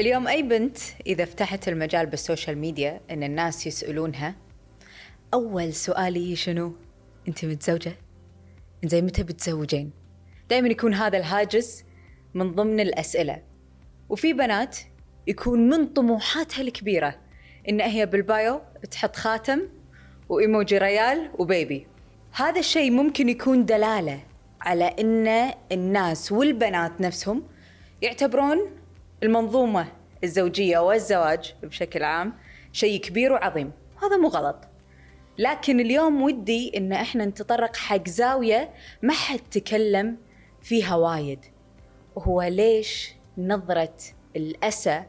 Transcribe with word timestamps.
اليوم 0.00 0.28
أي 0.28 0.42
بنت 0.42 0.78
إذا 1.06 1.24
فتحت 1.24 1.68
المجال 1.68 2.06
بال 2.06 2.19
social 2.19 2.58
media 2.58 3.00
إن 3.10 3.22
الناس 3.22 3.66
يسألونها 3.66 4.34
أول 5.34 5.74
سؤال 5.74 6.36
شنو؟ 6.36 6.72
أنت 7.28 7.44
متزوجة؟ 7.44 7.92
زين 8.84 9.02
متى 9.02 9.22
بتزوجين؟ 9.22 9.90
دائما 10.50 10.68
يكون 10.68 10.94
هذا 10.94 11.18
الهاجس 11.18 11.84
من 12.34 12.54
ضمن 12.54 12.80
الأسئلة 12.80 13.42
وفي 14.08 14.32
بنات 14.32 14.78
يكون 15.26 15.68
من 15.68 15.86
طموحاتها 15.86 16.62
الكبيرة 16.62 17.18
إن 17.68 17.80
هي 17.80 18.06
بال 18.06 18.28
bio 18.28 18.60
تحط 18.90 19.16
خاتم 19.16 19.60
وإيموجي 20.28 20.78
ريال 20.78 21.30
و 21.38 21.48
baby 21.48 21.86
هذا 22.32 22.58
الشيء 22.60 22.90
ممكن 22.90 23.28
يكون 23.28 23.64
دلالة 23.64 24.20
على 24.60 24.84
إن 24.84 25.52
الناس 25.72 26.32
والبنات 26.32 27.00
نفسهم 27.00 27.42
يعتبرون 28.02 28.58
المنظومة 29.22 29.99
الزوجية 30.24 30.78
والزواج 30.78 31.54
بشكل 31.62 32.02
عام 32.02 32.34
شيء 32.72 33.00
كبير 33.00 33.32
وعظيم. 33.32 33.72
هذا 34.02 34.16
مو 34.16 34.28
غلط. 34.28 34.56
لكن 35.38 35.80
اليوم 35.80 36.22
ودي 36.22 36.72
إن 36.76 36.92
إحنا 36.92 37.24
نتطرق 37.24 37.76
حق 37.76 38.08
زاوية 38.08 38.70
ما 39.02 39.12
حد 39.12 39.38
تكلم 39.38 40.16
فيها 40.62 40.96
وايد 40.96 41.44
وهو 42.16 42.42
ليش 42.42 43.14
نظرة 43.38 43.96
الأسى 44.36 45.04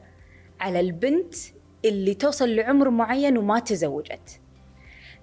على 0.60 0.80
البنت 0.80 1.36
اللي 1.86 2.14
توصل 2.14 2.56
لعمر 2.56 2.90
معين 2.90 3.38
وما 3.38 3.60
تزوجت. 3.60 4.40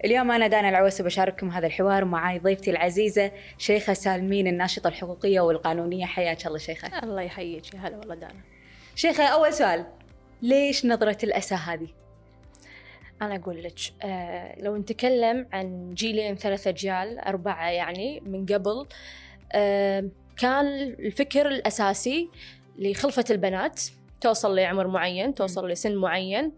اليوم 0.04 0.30
أنا 0.30 0.46
دانا 0.46 0.68
العويسي 0.68 1.02
بشارككم 1.02 1.50
هذا 1.50 1.66
الحوار 1.66 2.04
معاي 2.04 2.38
ضيفتي 2.38 2.70
العزيزة 2.70 3.32
شيخة 3.58 3.92
سالمين 3.92 4.46
الناشطة 4.46 4.88
الحقوقية 4.88 5.40
والقانونية. 5.40 6.06
حياك 6.06 6.46
الله 6.46 6.58
شيخة. 6.58 6.98
الله 7.02 7.22
يحييك. 7.22 7.74
يا 7.74 7.78
هلا 7.78 7.96
والله 7.96 8.14
دانا. 8.14 8.40
شيخة 8.98 9.24
أول 9.24 9.52
سؤال. 9.52 9.86
ليش 10.42 10.86
نظرة 10.86 11.18
الأسى 11.24 11.54
هذه؟ 11.54 11.88
أنا 13.22 13.36
أقول 13.36 13.62
لك 13.62 13.78
آه 14.02 14.60
لو 14.60 14.76
نتكلم 14.76 15.46
عن 15.52 15.94
جيلين 15.94 16.36
ثلاث 16.36 16.66
أجيال 16.66 17.18
أربعة 17.18 17.70
يعني 17.70 18.20
من 18.20 18.46
قبل 18.46 18.86
آه 19.52 20.04
كان 20.36 20.66
الفكر 20.98 21.48
الأساسي 21.48 22.28
لخلفة 22.78 23.24
البنات 23.30 23.82
توصل 24.20 24.56
لعمر 24.56 24.86
معين 24.86 25.34
توصل 25.34 25.68
لسن 25.68 25.94
معين 25.94 26.52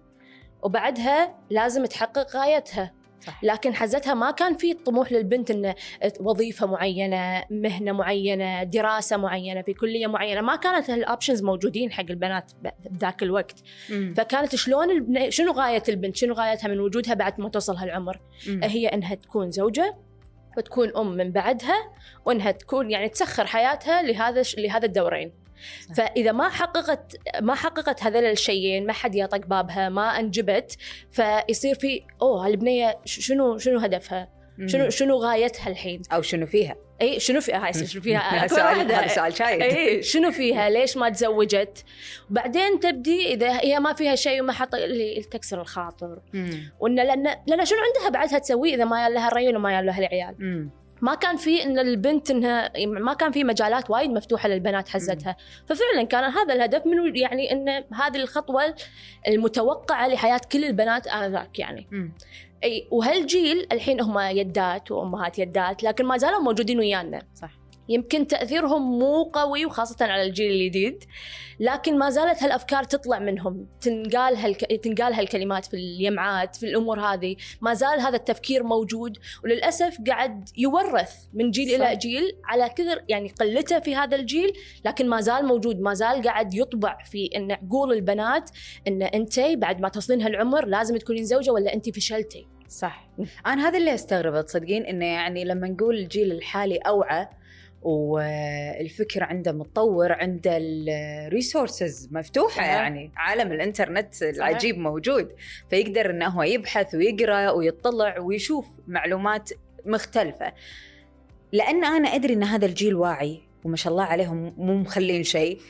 وبعدها 0.62 1.34
لازم 1.50 1.84
تحقق 1.86 2.36
غايتها. 2.36 2.92
صح. 3.20 3.44
لكن 3.44 3.74
حزتها 3.74 4.14
ما 4.14 4.30
كان 4.30 4.56
في 4.56 4.74
طموح 4.74 5.12
للبنت 5.12 5.50
إن 5.50 5.74
وظيفة 6.20 6.66
معينة، 6.66 7.44
مهنة 7.50 7.92
معينة، 7.92 8.62
دراسة 8.62 9.16
معينة 9.16 9.62
في 9.62 9.74
كلية 9.74 10.06
معينة، 10.06 10.40
ما 10.40 10.56
كانت 10.56 10.90
هالاوبشنز 10.90 11.42
موجودين 11.42 11.92
حق 11.92 12.04
البنات 12.10 12.52
بذاك 12.90 13.22
الوقت. 13.22 13.62
مم. 13.90 14.14
فكانت 14.16 14.54
شلون 14.54 14.90
البن... 14.90 15.30
شنو 15.30 15.52
غاية 15.52 15.82
البنت؟ 15.88 16.16
شنو 16.16 16.34
غايتها 16.34 16.68
من 16.68 16.80
وجودها 16.80 17.14
بعد 17.14 17.40
ما 17.40 17.48
توصل 17.48 17.76
هالعمر؟ 17.76 18.20
مم. 18.48 18.60
هي 18.64 18.86
إنها 18.86 19.14
تكون 19.14 19.50
زوجة 19.50 19.96
وتكون 20.56 20.96
أم 20.96 21.16
من 21.16 21.32
بعدها 21.32 21.92
وإنها 22.24 22.50
تكون 22.50 22.90
يعني 22.90 23.08
تسخر 23.08 23.46
حياتها 23.46 24.02
لهذا 24.02 24.42
لهذا 24.58 24.86
الدورين. 24.86 25.39
فإذا 25.96 26.32
ما 26.32 26.48
حققت 26.48 27.16
ما 27.40 27.54
حققت 27.54 28.02
هذول 28.02 28.24
الشيئين 28.24 28.86
ما 28.86 28.92
حد 28.92 29.14
يطق 29.14 29.46
بابها 29.46 29.88
ما 29.88 30.18
أنجبت 30.20 30.76
فيصير 31.10 31.74
في 31.74 32.02
أوه 32.22 32.46
هالبنية 32.46 32.98
شنو 33.04 33.58
شنو 33.58 33.78
هدفها؟ 33.78 34.40
شنو 34.66 34.90
شنو 34.90 35.16
غايتها 35.16 35.68
الحين؟ 35.70 36.02
أو 36.12 36.22
شنو 36.22 36.46
فيها؟ 36.46 36.76
إي 37.02 37.20
شنو 37.20 37.40
فيها 37.40 37.66
هاي 37.66 37.72
شنو 37.72 38.02
فيها؟ 38.02 38.46
سؤال 38.46 38.92
هذا 38.92 39.06
سؤال 39.06 39.36
شايد. 39.36 39.62
إي 39.62 40.02
شنو 40.02 40.30
فيها؟ 40.30 40.70
ليش 40.70 40.96
ما 40.96 41.08
تزوجت؟ 41.08 41.84
بعدين 42.30 42.80
تبدي 42.80 43.34
إذا 43.34 43.60
هي 43.60 43.80
ما 43.80 43.92
فيها 43.92 44.14
شيء 44.14 44.42
وما 44.42 44.52
حط 44.52 44.74
اللي 44.74 45.22
تكسر 45.22 45.60
الخاطر. 45.60 46.18
وإن 46.80 46.94
لأن 46.94 47.22
لأن 47.46 47.64
شنو 47.64 47.78
عندها 47.78 48.10
بعدها 48.10 48.38
تسوي 48.38 48.74
إذا 48.74 48.84
ما 48.84 49.08
لها 49.08 49.28
الريون 49.28 49.56
وما 49.56 49.82
لها 49.82 49.98
العيال؟ 49.98 50.70
ما 51.00 51.14
كان 51.14 51.36
في 51.36 51.62
إن 51.62 51.78
البنت 51.78 52.30
إنها 52.30 52.72
ما 52.86 53.14
كان 53.14 53.32
في 53.32 53.44
مجالات 53.44 53.90
وايد 53.90 54.10
مفتوحة 54.10 54.48
للبنات 54.48 54.88
حزتها. 54.88 55.36
ففعلا 55.66 56.02
كان 56.02 56.24
هذا 56.24 56.54
الهدف 56.54 56.86
من 56.86 57.16
يعني 57.16 57.52
إن 57.52 57.68
هذه 57.94 58.16
الخطوة 58.16 58.74
المتوقعة 59.28 60.08
لحياة 60.08 60.40
كل 60.52 60.64
البنات 60.64 61.06
انذاك 61.06 61.58
يعني. 61.58 61.86
م. 61.90 62.08
أي 62.64 62.88
وهالجيل 62.90 63.66
الحين 63.72 64.00
هم 64.00 64.18
يدات 64.18 64.90
وأمهات 64.90 65.38
يدات 65.38 65.82
لكن 65.82 66.04
ما 66.04 66.16
زالوا 66.16 66.40
موجودين 66.40 66.78
ويانا. 66.78 67.22
صح. 67.34 67.59
يمكن 67.90 68.26
تأثيرهم 68.26 68.98
مو 68.98 69.22
قوي 69.22 69.66
وخاصة 69.66 69.96
على 70.00 70.22
الجيل 70.22 70.52
الجديد. 70.52 71.04
لكن 71.60 71.98
ما 71.98 72.10
زالت 72.10 72.42
هالأفكار 72.42 72.84
تطلع 72.84 73.18
منهم. 73.18 73.66
تنقال 73.80 74.36
هالك... 74.36 74.84
تنقال 74.84 75.14
هالكلمات 75.14 75.64
في 75.64 75.74
اليمعات 75.74 76.56
في 76.56 76.66
الأمور 76.66 77.00
هذه. 77.00 77.36
ما 77.60 77.74
زال 77.74 78.00
هذا 78.00 78.16
التفكير 78.16 78.62
موجود 78.62 79.18
وللأسف 79.44 79.98
قاعد 80.06 80.48
يورث 80.56 81.14
من 81.34 81.50
جيل 81.50 81.78
صح. 81.78 81.86
إلى 81.86 81.96
جيل 81.96 82.36
على 82.44 82.68
كثر 82.68 83.02
يعني 83.08 83.28
قلته 83.40 83.78
في 83.78 83.96
هذا 83.96 84.16
الجيل 84.16 84.52
لكن 84.84 85.08
ما 85.08 85.20
زال 85.20 85.44
موجود. 85.44 85.80
ما 85.80 85.94
زال 85.94 86.22
قاعد 86.22 86.54
يطبع 86.54 86.98
في 87.04 87.30
إن 87.36 87.52
عقول 87.52 87.92
البنات 87.92 88.50
إن 88.88 89.02
أنت 89.02 89.40
بعد 89.40 89.80
ما 89.80 89.88
تصلين 89.88 90.22
هالعمر 90.22 90.66
لازم 90.66 90.96
تكونين 90.96 91.24
زوجة 91.24 91.50
ولا 91.50 91.74
أنت 91.74 91.96
فشلتي. 91.96 92.46
صح. 92.68 93.10
أنا 93.46 93.68
هذا 93.68 93.78
اللي 93.78 93.94
استغرب 93.94 94.44
تصدقين 94.44 94.86
إنه 94.86 95.06
يعني 95.06 95.44
لما 95.44 95.68
نقول 95.68 95.98
الجيل 95.98 96.32
الحالي 96.32 96.76
أوعى 96.76 97.28
والفكر 97.82 99.24
عنده 99.24 99.52
متطور 99.52 100.12
عنده 100.12 100.58
الريسورسز 100.60 102.08
مفتوحة 102.12 102.66
يعني 102.66 103.12
عالم 103.16 103.52
الإنترنت 103.52 104.22
العجيب 104.22 104.78
موجود. 104.78 105.32
فيقدر 105.70 106.10
انه 106.10 106.28
هو 106.28 106.42
يبحث 106.42 106.94
ويقرأ 106.94 107.50
ويطلع 107.50 108.18
ويشوف 108.18 108.66
معلومات 108.86 109.50
مختلفة. 109.86 110.52
لأن 111.52 111.84
أنا 111.84 112.08
أدري 112.08 112.34
إن 112.34 112.42
هذا 112.42 112.66
الجيل 112.66 112.94
واعي 112.94 113.40
وما 113.64 113.76
شاء 113.76 113.92
الله 113.92 114.04
عليهم 114.04 114.54
مو 114.56 114.74
مخلين 114.74 115.22
شيء. 115.22 115.60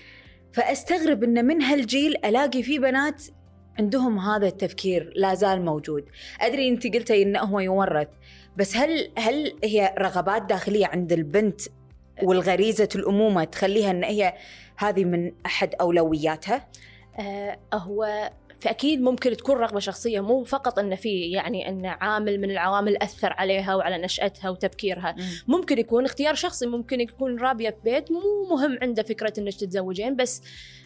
فأستغرب 0.53 1.25
إن 1.25 1.45
من 1.45 1.63
هالجيل 1.63 2.17
ألاقي 2.25 2.63
في 2.63 2.79
بنات 2.79 3.23
عندهم 3.79 4.19
هذا 4.19 4.47
التفكير 4.47 5.13
لا 5.17 5.35
زال 5.35 5.65
موجود. 5.65 6.05
أدري 6.41 6.69
انت 6.69 6.87
قلتي 6.87 7.23
إنه 7.23 7.41
هو 7.41 7.61
يورث 7.61 8.09
بس 8.57 8.77
هل 8.77 9.11
هل 9.19 9.53
هي 9.65 9.95
رغبات 9.99 10.43
داخلية 10.43 10.87
عند 10.87 11.13
البنت 11.13 11.61
والغريزة 12.23 12.89
الأمومة 12.95 13.45
تخليها 13.45 13.91
أن 13.91 14.05
هي 14.05 14.35
هذه 14.77 15.05
من 15.05 15.33
أحد 15.47 15.75
أولوياتها؟ 15.81 16.69
آه 17.19 17.59
هو 17.75 18.31
فأكيد 18.61 19.01
ممكن 19.01 19.37
تكون 19.37 19.57
رغبة 19.57 19.79
شخصية 19.79 20.21
مو 20.21 20.45
فقط 20.45 20.79
أن 20.79 20.97
في 20.97 21.31
يعني 21.31 21.69
أن 21.69 21.87
عامل 21.87 22.41
من 22.41 22.51
العوامل 22.51 23.03
أثر 23.03 23.33
عليها 23.33 23.75
وعلى 23.75 23.99
نشأتها 23.99 24.51
وتفكيرها 24.51 25.15
م. 25.19 25.53
ممكن 25.53 25.79
يكون 25.79 26.05
اختيار 26.05 26.35
شخصي 26.35 26.67
ممكن 26.67 27.01
يكون 27.01 27.39
رابية 27.39 27.71
في 27.71 27.77
بيت 27.85 28.13
مو 28.13 28.21
مهم 28.51 28.79
عنده 28.83 29.03
فكرة 29.03 29.33
أنك 29.39 29.55
تتزوجين 29.55 30.17
بس 30.17 30.43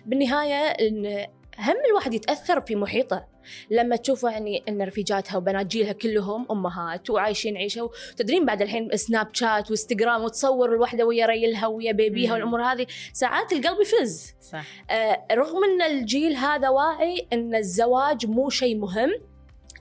بالنهاية 0.07 0.65
أن 0.65 1.27
هم 1.59 1.77
الواحد 1.91 2.15
يتأثر 2.15 2.61
في 2.61 2.77
محيطه. 2.77 3.27
لما 3.71 3.97
تشوف 3.97 4.23
يعني 4.23 4.63
إن 4.69 4.83
رفيجاتها 4.83 5.37
وبنات 5.37 5.67
جيلها 5.67 5.93
كلهم 5.93 6.47
أمهات 6.51 7.11
وعايشين 7.11 7.57
عيشة 7.57 7.83
وتدرين 7.83 8.47
بعد 8.47 8.63
الحين 8.63 8.97
سناب 8.97 9.29
شات 9.33 9.71
وإنستغرام 9.71 10.25
وتصور 10.25 10.75
الوحده 10.75 11.07
ويا 11.07 11.27
ريلها 11.27 11.67
ويا 11.67 11.93
بيبيها 11.93 12.33
والأمور 12.33 12.63
هذه 12.63 12.87
ساعات 13.13 13.53
القلب 13.53 13.81
يفز. 13.81 14.35
صح. 14.41 14.67
آه 14.91 15.27
رغم 15.33 15.65
إن 15.65 15.83
الجيل 15.83 16.37
هذا 16.37 16.69
واعي 16.69 17.27
إن 17.33 17.55
الزواج 17.55 18.27
مو 18.27 18.51
شيء 18.51 18.77
مهم 18.79 19.11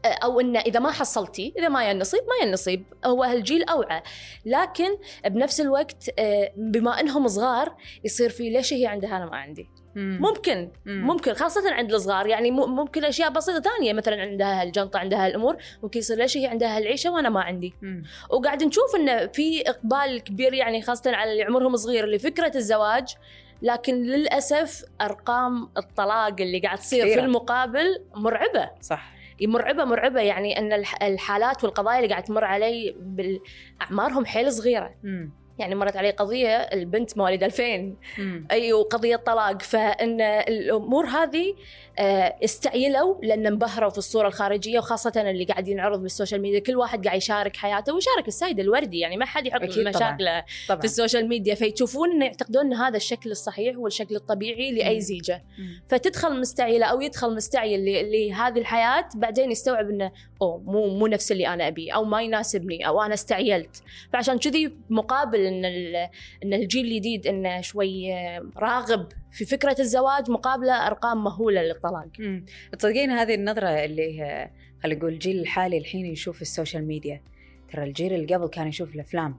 أو 0.05 0.39
إنه 0.39 0.59
إذا 0.59 0.79
ما 0.79 0.91
حصلتي 0.91 1.53
إذا 1.57 1.69
ما 1.69 1.91
النصيب 1.91 2.21
ما 2.21 2.47
النصيب 2.47 2.85
هو 3.05 3.23
هالجيل 3.23 3.63
أوعى. 3.63 4.03
لكن 4.45 4.97
بنفس 5.25 5.61
الوقت 5.61 6.09
آه، 6.19 6.51
بما 6.57 6.99
إنهم 6.99 7.27
صغار 7.27 7.75
يصير 8.03 8.29
في 8.29 8.49
ليش 8.49 8.73
هي 8.73 8.87
عندها 8.87 9.17
أنا 9.17 9.25
ما 9.25 9.37
عندي؟ 9.37 9.69
مم. 9.95 10.19
ممكن 10.21 10.71
مم. 10.85 11.07
ممكن 11.07 11.33
خاصة 11.33 11.73
عند 11.73 11.93
الصغار. 11.93 12.27
يعني 12.27 12.51
ممكن 12.51 13.05
أشياء 13.05 13.29
بسيطة 13.29 13.59
ثانية 13.59 13.93
مثلا 13.93 14.21
عندها 14.21 14.63
الجنطة 14.63 14.99
عندها 14.99 15.27
الأمور 15.27 15.57
ممكن 15.83 15.99
يصير 15.99 16.17
ليش 16.17 16.37
هي 16.37 16.47
عندها 16.47 16.77
العيشة 16.77 17.11
وأنا 17.11 17.29
ما 17.29 17.41
عندي. 17.41 17.73
وقاعد 18.29 18.63
نشوف 18.63 18.95
إنه 18.95 19.27
في 19.27 19.61
إقبال 19.69 20.23
كبير 20.23 20.53
يعني 20.53 20.81
خاصة 20.81 21.15
على 21.15 21.31
اللي 21.31 21.43
عمرهم 21.43 21.75
صغير 21.75 22.05
لفكرة 22.05 22.51
الزواج. 22.55 23.15
لكن 23.61 24.03
للأسف 24.03 24.83
أرقام 25.01 25.69
الطلاق 25.77 26.41
اللي 26.41 26.59
قاعد 26.59 26.77
تصير 26.77 27.07
في 27.07 27.19
المقابل 27.19 28.03
مرعبة. 28.15 28.69
صح. 28.81 29.13
مرعبة 29.47 29.85
مرعبة 29.85 30.21
يعني 30.21 30.57
أن 30.59 30.73
الحالات 31.01 31.63
والقضايا 31.63 31.97
اللي 31.97 32.09
قاعد 32.09 32.23
تمر 32.23 32.43
علي 32.43 32.95
أعمارهم 33.81 34.25
حيل 34.25 34.51
صغيرة 34.51 34.95
مم. 35.03 35.31
يعني 35.59 35.75
مرت 35.75 35.97
علي 35.97 36.11
قضية 36.11 36.57
البنت 36.57 37.17
مواليد 37.17 37.43
2000 37.43 37.93
أي 38.51 38.73
وقضية 38.73 39.15
طلاق. 39.15 39.61
فإن 39.61 40.21
الأمور 40.21 41.05
هذه 41.05 41.55
آه، 41.99 42.35
استعيلوا 42.43 43.15
لأن 43.23 43.47
انبهروا 43.47 43.89
في 43.89 43.97
الصورة 43.97 44.27
الخارجية 44.27 44.79
وخاصة 44.79 45.11
اللي 45.17 45.43
قاعد 45.43 45.67
ينعرض 45.67 46.01
بال 46.01 46.11
social 46.11 46.41
media. 46.41 46.59
كل 46.59 46.75
واحد 46.75 47.05
قاعد 47.05 47.17
يشارك 47.17 47.55
حياته 47.55 47.93
ويشارك 47.93 48.27
السايد 48.27 48.59
الوردي. 48.59 48.99
يعني 48.99 49.17
ما 49.17 49.25
حد 49.25 49.45
يحط 49.45 49.61
مشاكله 49.61 50.43
في 50.67 50.83
ال 50.83 50.90
social 50.90 51.29
media. 51.29 51.55
فيشوفون 51.55 52.11
إنه 52.11 52.25
يعتقدون 52.25 52.65
إن 52.65 52.73
هذا 52.73 52.97
الشكل 52.97 53.31
الصحيح 53.31 53.75
هو 53.75 53.87
الشكل 53.87 54.15
الطبيعي 54.15 54.71
لأي 54.71 54.93
مم. 54.93 54.99
زيجة. 54.99 55.43
مم. 55.59 55.83
فتدخل 55.87 56.39
مستعيلة 56.39 56.85
أو 56.85 57.01
يدخل 57.01 57.35
مستعيل 57.35 57.85
لهذه 58.11 58.59
الحياة 58.59 59.09
بعدين 59.15 59.51
يستوعب 59.51 59.89
إنه 59.89 60.11
اوه 60.43 60.57
مو 60.57 60.97
مو 60.99 61.07
نفس 61.07 61.31
اللي 61.31 61.47
أنا 61.47 61.67
أبيه 61.67 61.91
أو 61.91 62.05
ما 62.05 62.21
يناسبني 62.21 62.87
أو 62.87 63.01
أنا 63.01 63.13
استعيلت. 63.13 63.83
فعشان 64.13 64.37
كذي 64.39 64.77
مقابل 64.89 65.39
إن 65.39 65.65
إن 66.43 66.53
الجيل 66.53 66.85
الجديد 66.85 67.27
إنه 67.27 67.61
شوي 67.61 68.13
راغب 68.57 69.07
في 69.31 69.45
فكرة 69.45 69.75
الزواج 69.79 70.31
مقابلة 70.31 70.87
أرقام 70.87 71.23
مهولة 71.23 71.61
للطلاق. 71.61 72.07
تصدقين 72.79 73.11
هذه 73.11 73.35
النظرة 73.35 73.67
اللي 73.67 74.49
خلينا 74.83 74.99
نقول 74.99 75.13
الجيل 75.13 75.39
الحالي 75.39 75.77
الحين 75.77 76.05
يشوف 76.05 76.41
ال 76.41 76.48
social 76.48 76.87
media. 76.87 77.21
ترى 77.71 77.83
الجيل 77.83 78.13
اللي 78.13 78.35
قبل 78.35 78.47
كان 78.47 78.67
يشوف 78.67 78.95
الأفلام 78.95 79.35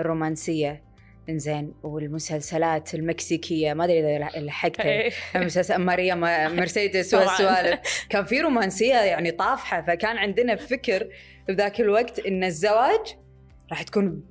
الرومانسية. 0.00 0.85
إنزين 1.28 1.74
والمسلسلات 1.82 2.94
المكسيكية 2.94 3.72
ما 3.74 3.84
أدري 3.84 4.00
إذا 4.16 4.28
لحقتها 4.40 4.84
إيه. 4.84 5.10
مسلسل 5.34 5.76
ماريا 5.78 6.14
ما- 6.14 6.48
مرسيدس. 6.60 7.14
والسوالف 7.14 8.06
كان 8.10 8.24
في 8.24 8.40
رومانسية 8.40 8.94
يعني 8.94 9.30
طافحة 9.30 9.82
فكان 9.82 10.16
عندنا 10.16 10.56
فكر 10.56 11.08
بذاك 11.48 11.80
الوقت 11.80 12.18
إن 12.18 12.44
الزواج 12.44 13.16
راح 13.70 13.82
تكون 13.82 14.22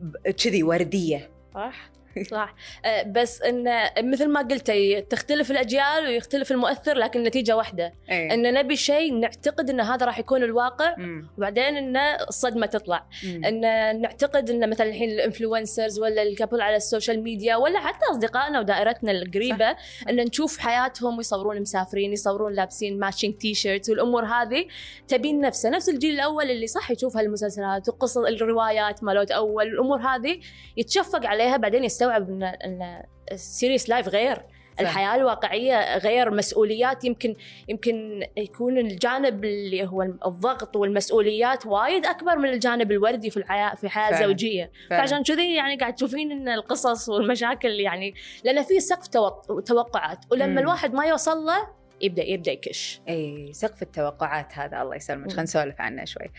كذي 0.44 0.64
وردية 0.64 1.30
صح 1.54 1.90
صح. 2.32 2.56
آه، 2.86 3.04
بس 3.04 3.42
إن 3.42 3.90
مثل 4.12 4.28
ما 4.28 4.42
قلتي 4.42 5.02
تختلف 5.02 5.52
الأجيال 5.52 6.06
ويختلف 6.06 6.52
المؤثر 6.52 6.98
لكن 6.98 7.20
النتيجه 7.20 7.56
واحدة. 7.58 7.94
إيه. 8.10 8.34
إن 8.34 8.54
نبي 8.54 8.76
شيء 8.76 9.20
نعتقد 9.20 9.70
إن 9.70 9.82
هذا 9.82 10.06
راح 10.06 10.20
يكون 10.20 10.44
الواقع 10.44 10.96
مم. 10.98 11.30
وبعدين 11.38 11.78
إن 11.78 11.98
الصدمة 12.28 12.66
تطلع. 12.66 13.06
مم. 13.24 13.46
إن 13.46 13.62
نعتقد 14.02 14.50
إن 14.50 14.70
مثلا 14.70 14.90
الحين 14.90 15.10
ال 15.10 15.17
influencers 15.17 16.00
ولا 16.00 16.24
ال 16.24 16.29
couple 16.29 16.62
على 16.62 16.76
ال 16.76 16.83
social 16.83 17.24
media 17.24 17.56
ولا 17.56 17.80
حتى 17.80 18.06
أصدقائنا 18.12 18.60
ودائرتنا 18.60 19.12
القريبة 19.12 19.76
إن 20.10 20.16
نشوف 20.16 20.58
حياتهم 20.58 21.18
ويصورون 21.18 21.62
مسافرين 21.62 22.14
يصورون 22.14 22.54
لابسين 22.54 23.00
matching 23.00 23.34
T-shirt 23.38 23.90
والأمور 23.90 24.26
هذه 24.26 24.66
تبين 25.08 25.42
نفسه. 25.42 25.70
نفس 25.70 25.90
الجيل 25.90 26.16
الأول 26.16 26.52
اللي 26.52 26.68
صح 26.68 26.92
يشوف 26.92 27.18
هالمسلسلات 27.18 27.90
وقصص 27.90 28.18
الروايات 28.18 29.04
مالوت 29.04 29.32
أول 29.32 29.68
الأمور 29.68 30.00
هذه 30.00 30.40
يتشفق 30.78 31.26
عليها 31.26 31.58
بعدين 31.58 31.84
يستوعب 31.84 32.05
ان 32.10 32.44
إن 32.44 33.04
ال 33.32 33.39
serious 33.39 33.90
life 33.90 34.08
غير 34.08 34.36
صح. 34.36 34.82
الحياة 34.82 35.16
الواقعية 35.16 35.98
غير 35.98 36.32
مسؤوليات 36.32 37.04
يمكن 37.04 37.36
يمكن 37.68 38.24
يكون 38.38 38.78
الجانب 38.78 39.46
اللي 39.46 39.86
هو 39.88 40.02
الضغط 40.02 40.76
والمسؤوليات 40.76 41.66
وايد 41.66 42.06
أكبر 42.06 42.36
من 42.38 42.50
الجانب 42.50 42.92
الوردي 42.92 43.30
في 43.30 43.38
الحياة 43.38 43.76
في 43.76 43.84
الحياة 43.84 44.12
فعلاً. 44.12 44.26
الزوجية 44.26 44.72
فعلاً. 44.90 45.02
فعشان 45.02 45.24
كذي 45.24 45.56
يعني 45.56 45.76
قاعد 45.78 45.96
تشوفين 45.96 46.32
إن 46.32 46.50
القصص 46.50 47.10
والمشاكل 47.10 47.70
يعني 47.80 48.14
لأن 48.44 48.64
في 48.64 48.80
سقف 48.80 49.08
توق- 49.08 49.62
توقعات 49.66 50.20
ولما 50.32 50.46
مم. 50.48 50.58
الواحد 50.58 50.94
ما 50.94 51.06
يوصل 51.06 51.38
له 51.46 51.68
يبدا 52.02 52.24
يبدأ 52.24 52.52
يكش 52.52 53.02
إي 53.10 53.50
سقف 53.54 53.82
التوقعات 53.82 54.58
هذا 54.58 54.82
الله 54.82 54.96
يسلمك. 54.96 55.28
خلينا 55.28 55.44
نسولف 55.44 55.82
عنه 55.82 56.06
شوي 56.06 56.32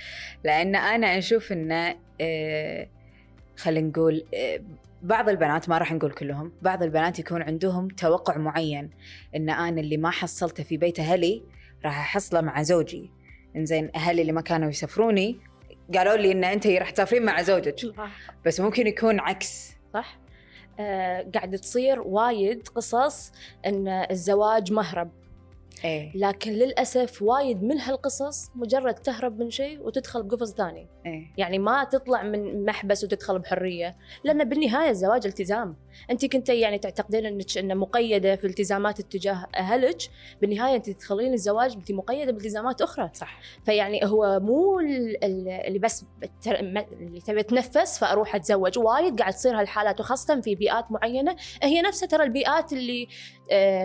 لأن 0.45 0.77
أنا 0.77 1.19
أشوف 1.19 1.53
إنه 1.53 1.95
آه، 2.21 2.89
خلينا 3.57 3.89
نقول 3.89 4.25
بعض 5.03 5.29
البنات 5.29 5.69
ما 5.69 5.79
راح 5.79 5.93
نقول 5.93 6.13
كلهم 6.13 6.53
بعض 6.63 6.83
البنات 6.83 7.19
يكون 7.19 7.43
عندهم 7.43 7.89
توقع 7.89 8.39
معين 8.39 8.91
إن 9.37 9.51
أنا 9.51 9.81
اللي 9.81 9.97
ما 9.97 10.11
حصلته 10.11 10.63
في 10.63 10.77
بيت 10.77 11.01
أهلي 11.01 11.43
راح 11.85 11.99
أحصله 11.99 12.41
مع 12.41 12.63
زوجي. 12.63 13.11
إنزين 13.57 13.91
أهلي 13.95 14.23
اللي 14.23 14.33
ما 14.33 14.41
كانوا 14.41 14.69
يسافروني 14.69 15.37
قالوا 15.95 16.17
لي 16.17 16.33
إن 16.33 16.45
أنت 16.45 16.67
راح 16.67 16.91
تسافرين 16.91 17.25
مع 17.25 17.43
زوجك. 17.43 17.75
بس 18.47 18.61
ممكن 18.61 18.87
يكون 18.87 19.21
عكس. 19.21 19.73
صح. 19.95 20.19
آه 20.81 21.27
قاعد 21.35 21.59
تصير 21.59 22.01
وايد 22.01 22.69
قصص 22.69 23.33
إن 23.67 23.89
الزواج 23.89 24.73
مهرب. 24.73 25.11
إيه. 25.87 26.13
لكن 26.15 26.53
للأسف 26.53 27.23
وايد 27.23 27.63
من 27.63 27.81
هالقصص 27.81 28.51
مجرد 28.55 28.95
تهرب 28.95 29.39
من 29.39 29.51
شيء 29.51 29.81
وتدخل 29.81 30.23
بقفص 30.23 30.55
ثاني. 30.55 30.89
إيه. 31.07 31.33
يعني 31.39 31.59
ما 31.59 31.85
تطلع 31.85 32.23
من 32.23 32.65
محبس 32.65 33.05
وتدخل 33.05 33.39
بحرية. 33.39 33.97
لأن 34.25 34.45
بالنهاية 34.49 34.91
الزواج 34.91 35.27
التزام. 35.27 35.77
أنت 36.11 36.25
كنت 36.27 36.49
يعني 36.49 36.79
تعتقدين 36.79 37.27
إنك 37.27 37.59
إنه 37.59 37.75
مقيدة 37.75 38.37
في 38.37 38.47
التزامات 38.47 39.01
اتجاه 39.01 39.47
أهلك. 39.57 39.99
بالنهاية 40.41 40.77
أنت 40.77 40.91
تدخلين 40.91 41.33
الزواج 41.33 41.73
أنت 41.75 41.93
مقيدة 41.93 42.33
بالتزامات 42.33 42.83
أخرى. 42.83 43.11
صح. 43.15 43.41
فيعني 43.65 44.01
هو 44.05 44.41
مو 44.41 44.81
ال- 44.81 45.25
ال- 45.25 45.49
اللي 45.49 45.79
بس 45.79 46.05
اللي 46.47 47.21
تبي 47.27 47.43
تنفس 47.43 47.99
فأروح 47.99 48.35
أتزوج. 48.35 48.79
وايد 48.79 49.19
قاعد 49.21 49.33
تصير 49.33 49.61
هالحالات 49.61 50.01
وخاصة 50.01 50.41
في 50.41 50.55
بيئات 50.55 50.93
معينة. 50.93 51.37
هي 51.63 51.83
نفسها 51.83 52.07
ترى 52.09 52.23
البيئات 52.25 52.73
اللي 52.73 53.09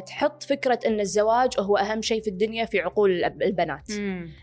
تحط 0.06 0.44
فكرة 0.44 0.80
إن 0.86 1.00
الزواج 1.00 1.50
هو 1.60 1.78
أهم 1.78 2.02
شيء 2.02 2.22
في 2.22 2.30
الدنيا 2.30 2.66
في 2.66 2.80
عقول 2.80 3.24
البنات. 3.24 3.90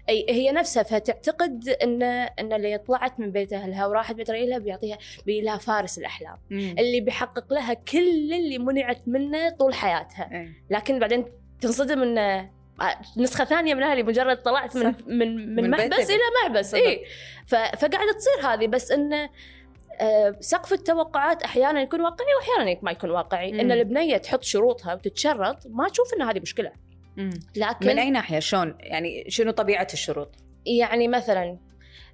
اي 0.08 0.26
هي 0.28 0.52
نفسها 0.52 0.82
فتعتقد 0.82 1.68
ان 1.68 2.02
إن 2.02 2.52
اللي 2.52 2.78
طلعت 2.78 3.20
من 3.20 3.32
بيت 3.32 3.52
أهلها 3.52 3.86
وراحت 3.86 4.14
بيت 4.14 4.30
ريلها 4.30 4.58
بيعطيها 4.58 4.98
بيلها 5.26 5.56
فارس 5.56 5.98
الأحلام. 5.98 6.38
اللي 6.50 7.00
بيحقق 7.00 7.52
لها 7.52 7.74
كل 7.74 8.32
اللي 8.32 8.58
منعت 8.58 9.02
منه 9.06 9.50
طول 9.50 9.74
حياتها. 9.74 10.30
إيه. 10.32 10.48
لكن 10.70 10.98
بعدين 10.98 11.24
تنصدم 11.60 12.02
ان 12.02 12.18
آه، 12.18 12.50
نسخة 13.16 13.44
ثانية 13.44 13.74
من 13.74 13.82
أهلي 13.82 14.02
مجرد 14.02 14.36
طلعت 14.36 14.76
من 14.76 14.92
صح. 14.92 14.98
من 15.06 15.54
من, 15.54 15.62
من 15.62 15.70
محبس. 15.70 16.10
إلى 16.10 16.20
محبس 16.42 16.74
اي 16.74 17.04
فقاعدة 17.46 18.12
تصير 18.18 18.46
هذه 18.46 18.66
بس 18.66 18.92
انه 18.92 19.16
آه، 19.16 19.30
سقف 20.40 20.72
التوقعات 20.72 21.42
أحيانا 21.42 21.80
يكون 21.80 22.00
واقعي 22.00 22.26
وأحيانا 22.40 22.80
ما 22.82 22.90
يكون 22.90 23.10
واقعي. 23.10 23.52
مم. 23.52 23.60
إن 23.60 23.72
البنية 23.72 24.16
تحط 24.16 24.42
شروطها 24.42 24.94
وتتشرط 24.94 25.66
ما 25.66 25.88
تشوف 25.88 26.14
ان 26.14 26.22
هذه 26.22 26.40
مشكلة. 26.40 26.72
مم. 27.16 27.30
لكن 27.56 27.86
من 27.86 27.98
أي 27.98 28.10
ناحية؟ 28.10 28.38
شلون؟ 28.38 28.74
يعني 28.80 29.24
شنو 29.28 29.50
طبيعة 29.50 29.88
الشروط؟ 29.92 30.34
يعني 30.66 31.08
مثلا 31.08 31.58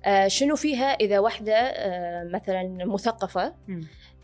آه، 0.04 0.28
شنو 0.28 0.56
فيها 0.56 0.86
إذا 0.86 1.18
واحدة 1.18 1.54
آه، 1.54 2.24
مثلا 2.24 2.84
مثقفة؟ 2.84 3.54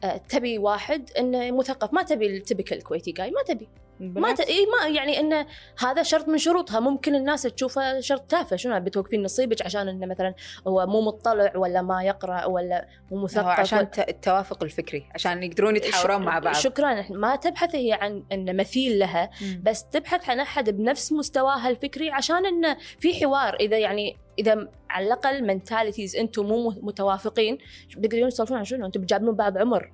آه، 0.05 0.17
تبي 0.17 0.59
واحد 0.59 1.11
إنه 1.19 1.51
مثقف 1.51 1.93
ما 1.93 2.03
تبي 2.03 2.27
التبكل 2.27 2.77
الكويتي 2.77 3.13
جاي 3.13 3.31
ما 3.31 3.43
تبي. 3.43 3.69
ما 4.01 4.35
ت... 4.35 4.41
إيه 4.41 4.67
ما 4.67 4.89
يعني 4.89 5.21
إنه 5.21 5.47
هذا 5.79 6.03
شرط 6.03 6.29
من 6.29 6.39
شروطها. 6.39 6.81
ممكن 6.81 7.15
الناس 7.15 7.43
تشوفه 7.43 8.01
شرط 8.01 8.21
تافه. 8.23 8.57
شنو 8.57 8.81
بتوقفين 8.81 9.23
نصيبك 9.23 9.63
عشان 9.63 9.89
إنه 9.89 10.07
مثلا 10.07 10.35
هو 10.69 10.87
مو 10.87 11.01
مطلع 11.01 11.53
ولا 11.57 11.83
ما 11.83 12.03
يقرأ 12.03 12.45
ولا 12.45 12.87
مو 13.11 13.23
مثقف؟ 13.25 13.47
عشان 13.47 13.79
الت- 13.79 14.09
التوافق 14.09 14.63
الفكري 14.63 15.07
عشان 15.15 15.43
يقدرون 15.43 15.77
يتحاورون 15.77 16.23
ش- 16.23 16.27
مع 16.27 16.39
بعض. 16.39 16.55
شكرا. 16.55 17.05
ما 17.11 17.37
تبحث 17.37 17.75
هي 17.75 17.93
عن 17.93 18.25
انه 18.33 18.53
مثيل 18.53 18.99
لها. 18.99 19.31
بس 19.63 19.85
تبحث 19.85 20.29
عن 20.31 20.41
أحد 20.41 20.71
بنفس 20.71 21.13
مستواها 21.13 21.69
الفكري 21.69 22.11
عشان 22.11 22.47
إنه 22.47 22.77
في 22.99 23.15
حوار. 23.25 23.55
إذا 23.55 23.79
يعني 23.79 24.17
إذا 24.41 24.69
على 24.91 25.07
الأقل 25.07 25.47
mentalities 25.47 26.17
أنتم 26.17 26.47
مو 26.47 26.71
متوافقين 26.83 27.59
بتقدرون 27.97 28.31
تسولفون 28.31 28.59
عن 28.59 28.65
شنو 28.65 28.87
أنتم 28.87 29.01
بتجابلون 29.01 29.35
بعض 29.35 29.59
عمر. 29.59 29.93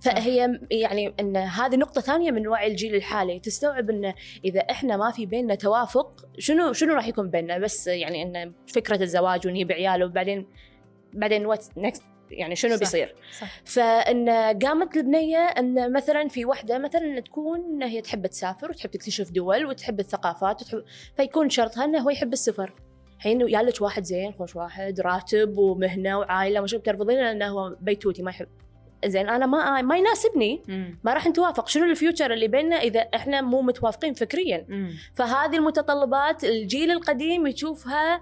فهي 0.00 0.60
يعني 0.70 1.14
إن 1.20 1.36
هذه 1.36 1.76
نقطة 1.76 2.00
ثانية 2.00 2.30
من 2.30 2.48
وعي 2.48 2.70
الجيل 2.70 2.94
الحالي 2.94 3.40
تستوعب 3.40 3.90
إن 3.90 4.14
إذا 4.44 4.60
إحنا 4.60 4.96
ما 4.96 5.10
في 5.10 5.26
بيننا 5.26 5.54
توافق 5.54 6.26
شنو 6.38 6.72
شنو 6.72 6.94
راح 6.94 7.08
يكون 7.08 7.30
بيننا 7.30 7.58
بس 7.58 7.86
يعني 7.86 8.22
إن 8.22 8.52
فكرة 8.66 9.02
الزواج 9.02 9.46
ونجيب 9.46 9.72
عيال 9.72 10.04
وبعدين 10.04 10.46
بعدين 11.12 11.46
what 11.46 11.66
next 11.76 12.02
يعني 12.30 12.56
شنو 12.56 12.72
صح. 12.72 12.78
بيصير 12.78 13.14
صح. 13.40 13.62
فإن 13.64 14.28
قامت 14.30 14.96
البنيه 14.96 15.38
إن 15.38 15.92
مثلا 15.92 16.28
في 16.28 16.44
وحدة 16.44 16.78
مثلا 16.78 17.20
تكون 17.20 17.82
هي 17.82 18.00
تحب 18.00 18.26
تسافر 18.26 18.70
وتحب 18.70 18.90
تكتشف 18.90 19.30
دول 19.30 19.66
وتحب 19.66 20.00
الثقافات 20.00 20.62
وتحب 20.62 20.82
فيكون 21.16 21.48
شرطها 21.50 21.84
انه 21.84 21.98
هو 21.98 22.10
يحب 22.10 22.32
السفر 22.32 22.74
الحين 23.20 23.48
يالك 23.48 23.82
واحد 23.82 24.04
زين 24.04 24.32
خوش 24.32 24.56
واحد 24.56 25.00
راتب 25.00 25.58
ومهنة 25.58 26.18
وعائله 26.18 26.62
وشو 26.62 26.78
بترفضين 26.78 27.16
لأنه 27.16 27.48
هو 27.48 27.76
بيتوتي 27.80 28.22
ما 28.22 28.30
يحب. 28.30 28.48
زين 29.06 29.28
أنا 29.28 29.46
ما 29.46 29.82
ما 29.82 29.96
يناسبني. 29.96 30.62
ما 31.04 31.14
راح 31.14 31.26
نتوافق 31.26 31.68
شنو 31.68 31.84
ال 31.84 31.91
future 31.91 32.32
اللي 32.32 32.48
بيننا 32.48 32.76
إذا 32.76 33.00
إحنا 33.00 33.40
مو 33.40 33.62
متوافقين 33.62 34.14
فكريا 34.14 34.66
مم. 34.68 34.90
فهذه 35.14 35.56
المتطلبات 35.56 36.44
الجيل 36.44 36.90
القديم 36.90 37.46
يشوفها 37.46 38.20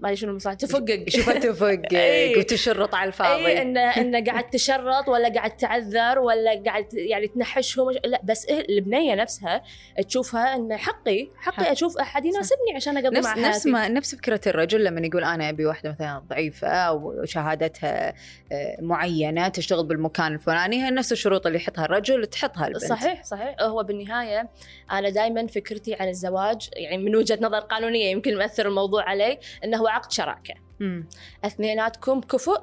ما 0.00 0.08
أدري 0.08 0.16
شنو 0.16 0.30
المصطلح 0.30 0.54
تفقق 0.54 1.04
شوفها 1.16 1.38
تفق 1.38 1.82
إيه. 1.92 2.38
وتشرط 2.38 2.94
على 2.94 3.08
الفاضي 3.08 3.46
اي 3.46 3.62
إنه 3.62 3.80
إنه 3.80 4.24
قاعد 4.24 4.50
تشرط 4.50 5.08
ولا 5.08 5.28
قاعد 5.28 5.56
تعذر 5.56 6.18
ولا 6.18 6.62
قاعد 6.66 6.94
يعني 6.94 7.26
تنحشهم 7.26 7.90
لا 8.04 8.20
بس 8.24 8.46
إيه 8.46 8.68
البنية 8.68 9.14
نفسها 9.14 9.62
تشوفها 10.08 10.54
انه 10.54 10.76
حقي 10.76 11.28
حقي 11.36 11.64
حق. 11.64 11.70
أشوف 11.70 11.98
أحد 11.98 12.24
يناسبني 12.24 12.74
عشان 12.76 12.96
أقضي 12.96 13.20
مع 13.20 13.34
نفس 13.34 13.66
ما 13.66 13.88
نفس 13.88 14.14
فكرة 14.14 14.40
الرجل 14.46 14.84
لما 14.84 15.00
يقول 15.00 15.24
أنا 15.24 15.48
أبي 15.48 15.66
واحدة 15.66 15.90
مثلا 15.90 16.22
ضعيفة 16.28 16.68
أو 16.68 17.24
شهادتها 17.24 18.14
آه، 18.52 18.76
معينة 18.80 19.48
تشتغل 19.64 19.86
بالمكان 19.86 20.34
الفلاني 20.34 20.84
هي 20.84 20.90
نفس 20.90 21.12
الشروط 21.12 21.46
اللي 21.46 21.58
يحطها 21.58 21.84
الرجل 21.84 22.26
تحطها 22.26 22.66
البنت 22.66 22.84
صحيح 22.84 23.24
صحيح 23.24 23.56
هو 23.62 23.82
بالنهاية 23.82 24.50
أنا 24.90 25.10
دائما 25.10 25.46
فكرتي 25.46 25.94
عن 25.94 26.08
الزواج 26.08 26.68
يعني 26.72 26.98
من 26.98 27.16
وجهة 27.16 27.38
نظر 27.40 27.58
قانونية 27.58 28.10
يمكن 28.10 28.30
يؤثر 28.30 28.68
الموضوع 28.68 29.02
علي 29.08 29.38
إنه 29.64 29.76
هو 29.76 29.86
عقد 29.86 30.12
شراكة 30.12 30.54
مم. 30.80 31.08
اثنيناتكم 31.44 32.20
كفؤ 32.20 32.58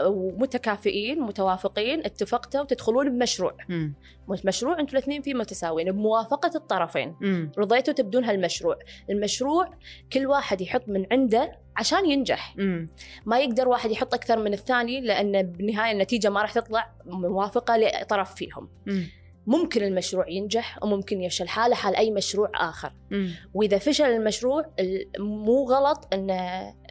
ومتكافئين 0.00 1.20
متوافقين 1.20 2.04
اتفقتوا 2.04 2.60
وتدخلون 2.60 3.10
بمشروع 3.10 3.56
مم. 3.68 3.94
مشروع 4.28 4.80
أنتم 4.80 4.96
الاثنين 4.96 5.22
فيه 5.22 5.34
متساويين 5.34 5.92
بموافقة 5.92 6.50
الطرفين 6.54 7.16
مم. 7.20 7.52
رضيتوا 7.58 7.94
تبدون 7.94 8.24
هالمشروع 8.24 8.78
المشروع 9.10 9.70
كل 10.12 10.26
واحد 10.26 10.60
يحط 10.60 10.88
من 10.88 11.06
عنده 11.12 11.58
عشان 11.76 12.10
ينجح 12.10 12.54
مم. 12.58 12.86
ما 13.26 13.38
يقدر 13.40 13.68
واحد 13.68 13.90
يحط 13.90 14.14
أكثر 14.14 14.38
من 14.38 14.52
الثاني 14.52 15.00
لأن 15.00 15.42
بالنهاية 15.42 15.92
النتيجة 15.92 16.30
ما 16.30 16.42
راح 16.42 16.52
تطلع 16.52 16.92
موافقة 17.06 17.76
لطرف 17.76 18.34
فيهم 18.34 18.68
مم. 18.86 19.06
ممكن 19.46 19.82
المشروع 19.84 20.28
ينجح 20.28 20.78
وممكن 20.82 21.22
يفشل 21.22 21.48
حالة 21.48 21.74
حال 21.74 21.96
أي 21.96 22.10
مشروع 22.10 22.50
آخر 22.54 22.92
مم. 23.10 23.30
وإذا 23.54 23.78
فشل 23.78 24.04
المشروع 24.04 24.64
ال- 24.80 25.10
مو 25.18 25.64
غلط 25.64 26.08
إن 26.14 26.30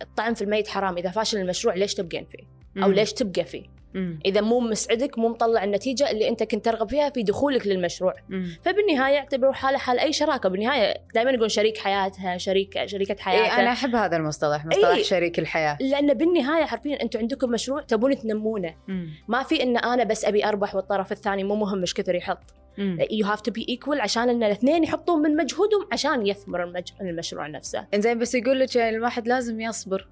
الطعن 0.01 0.33
في 0.33 0.41
الميت 0.43 0.67
حرام 0.67 0.97
إذا 0.97 1.11
فاشل 1.11 1.37
المشروع 1.37 1.73
ليش 1.75 1.93
تبقين 1.93 2.25
فيه 2.25 2.43
أو 2.83 2.87
مم. 2.87 2.93
ليش 2.93 3.13
تبقى 3.13 3.45
فيه 3.45 3.63
مم. 3.93 4.19
إذا 4.25 4.41
مو 4.41 4.59
مسعدك 4.59 5.17
مو 5.17 5.29
مطلع 5.29 5.63
النتيجة 5.63 6.11
اللي 6.11 6.29
أنت 6.29 6.43
كنت 6.43 6.65
ترغب 6.65 6.89
فيها 6.89 7.09
في 7.09 7.23
دخولك 7.23 7.67
للمشروع 7.67 8.13
مم. 8.29 8.47
فبالنهاية 8.61 9.17
اعتبروا 9.17 9.53
حالة 9.53 9.77
حال 9.77 9.99
أي 9.99 10.13
شراكة 10.13 10.49
بالنهاية 10.49 10.93
دائما 11.15 11.31
يقول 11.31 11.51
شريك 11.51 11.77
حياتها 11.77 12.37
شريك 12.37 12.85
شريكة 12.85 13.11
إيه 13.11 13.17
حياتها 13.21 13.61
أنا 13.61 13.71
أحب 13.71 13.95
هذا 13.95 14.17
المصطلح 14.17 14.65
مصطلح 14.65 14.89
إيه. 14.89 15.03
شريك 15.03 15.39
الحياة 15.39 15.77
لأن 15.81 16.13
بالنهاية 16.13 16.65
حرفيا 16.65 17.01
أنتم 17.01 17.19
عندكم 17.19 17.51
مشروع 17.51 17.81
تبون 17.81 18.17
تنمونه 18.17 18.75
مم. 18.87 19.09
ما 19.27 19.43
في 19.43 19.63
إن 19.63 19.77
أنا 19.77 20.03
بس 20.03 20.25
أبي 20.25 20.45
أربح 20.45 20.75
والطرف 20.75 21.11
الثاني 21.11 21.43
مو 21.43 21.55
مهم 21.55 21.79
إيش 21.79 21.93
كثر 21.93 22.15
يحط. 22.15 22.61
you 23.11 23.25
have 23.25 23.41
to 23.41 23.51
be 23.51 23.65
equal 23.69 24.01
عشان 24.01 24.29
إن 24.29 24.43
الاثنين 24.43 24.83
يحطون 24.83 25.21
من 25.21 25.35
مجهودهم 25.35 25.87
عشان 25.91 26.27
يثمر 26.27 26.63
المج... 26.63 26.87
المشروع 27.01 27.47
نفسه 27.47 27.87
إنزين 27.93 28.19
بس 28.19 28.35
يقول 28.35 28.59
لك 28.59 28.75
يعني 28.75 28.97
الواحد 28.97 29.27
لازم 29.27 29.61
يصبر 29.61 30.07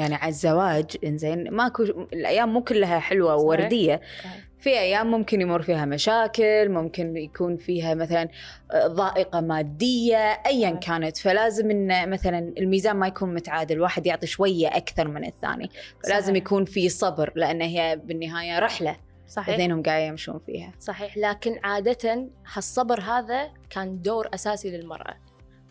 يعني 0.00 0.14
على 0.14 0.28
الزواج 0.28 0.96
إنزين 1.04 1.50
ماكو 1.50 1.82
الأيام 2.12 2.52
مو 2.52 2.64
كلها 2.64 2.98
حلوة. 2.98 3.36
ووردية. 3.36 4.00
في 4.58 4.70
أيام 4.70 5.10
ممكن 5.10 5.40
يمر 5.40 5.62
فيها 5.62 5.84
مشاكل 5.84 6.68
ممكن 6.68 7.16
يكون 7.16 7.56
فيها 7.56 7.94
مثلا 7.94 8.28
آه، 8.72 8.86
ضائقة 8.86 9.40
مادية 9.40 10.16
ايا. 10.46 10.70
كانت 10.70 11.16
فلازم 11.16 11.70
إن 11.70 12.10
مثلا 12.10 12.38
الميزان 12.58 12.96
ما 12.96 13.06
يكون 13.06 13.34
متعادل 13.34 13.80
واحد 13.80 14.06
يعطي 14.06 14.26
شوية 14.26 14.68
أكثر 14.68 15.08
من 15.08 15.24
الثاني 15.24 15.70
صحيح. 16.08 16.28
يكون 16.28 16.64
في 16.64 16.88
صبر 16.88 17.32
لأن 17.36 17.60
هي 17.60 18.00
بالنهاية 18.04 18.58
رحلة 18.58 18.96
صحيح 19.28 19.54
اثنينهم 19.54 19.82
قاعد 19.82 20.02
يمشون 20.02 20.40
فيها 20.46 20.72
صحيح 20.80 21.16
لكن 21.16 21.60
عادة 21.64 22.28
هالصبر 22.52 23.00
هذا 23.00 23.50
كان 23.70 24.02
دور 24.02 24.28
أساسي 24.34 24.70
للمرأة 24.70 25.14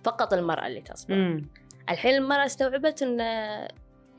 فقط 0.04 0.34
المرأة 0.34 0.68
اللي 0.68 0.82
تصبر 0.82 1.14
امم 1.14 1.50
الحين 1.90 2.16
المرأة 2.16 2.46
استوعبت 2.46 3.02
أن 3.02 3.18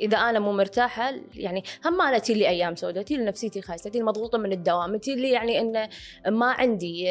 إذا 0.01 0.19
أنا 0.19 0.39
مو 0.39 0.53
مرتاحة 0.53 1.15
يعني 1.35 1.65
هم 1.85 2.03
أنا 2.03 2.19
تي 2.19 2.35
لي 2.35 2.49
أيام 2.49 2.77
سوداء 2.77 3.03
تي 3.03 3.17
نفسيتي 3.17 3.63
خايسة 3.63 3.91
تي 3.91 3.99
لي 3.99 4.05
مضغوطة 4.05 4.39
من 4.39 4.53
الدوام 4.53 4.97
تي 4.97 5.15
لي 5.15 5.31
يعني 5.31 5.61
أن 5.61 5.89
ما 6.29 6.47
عندي 6.47 7.11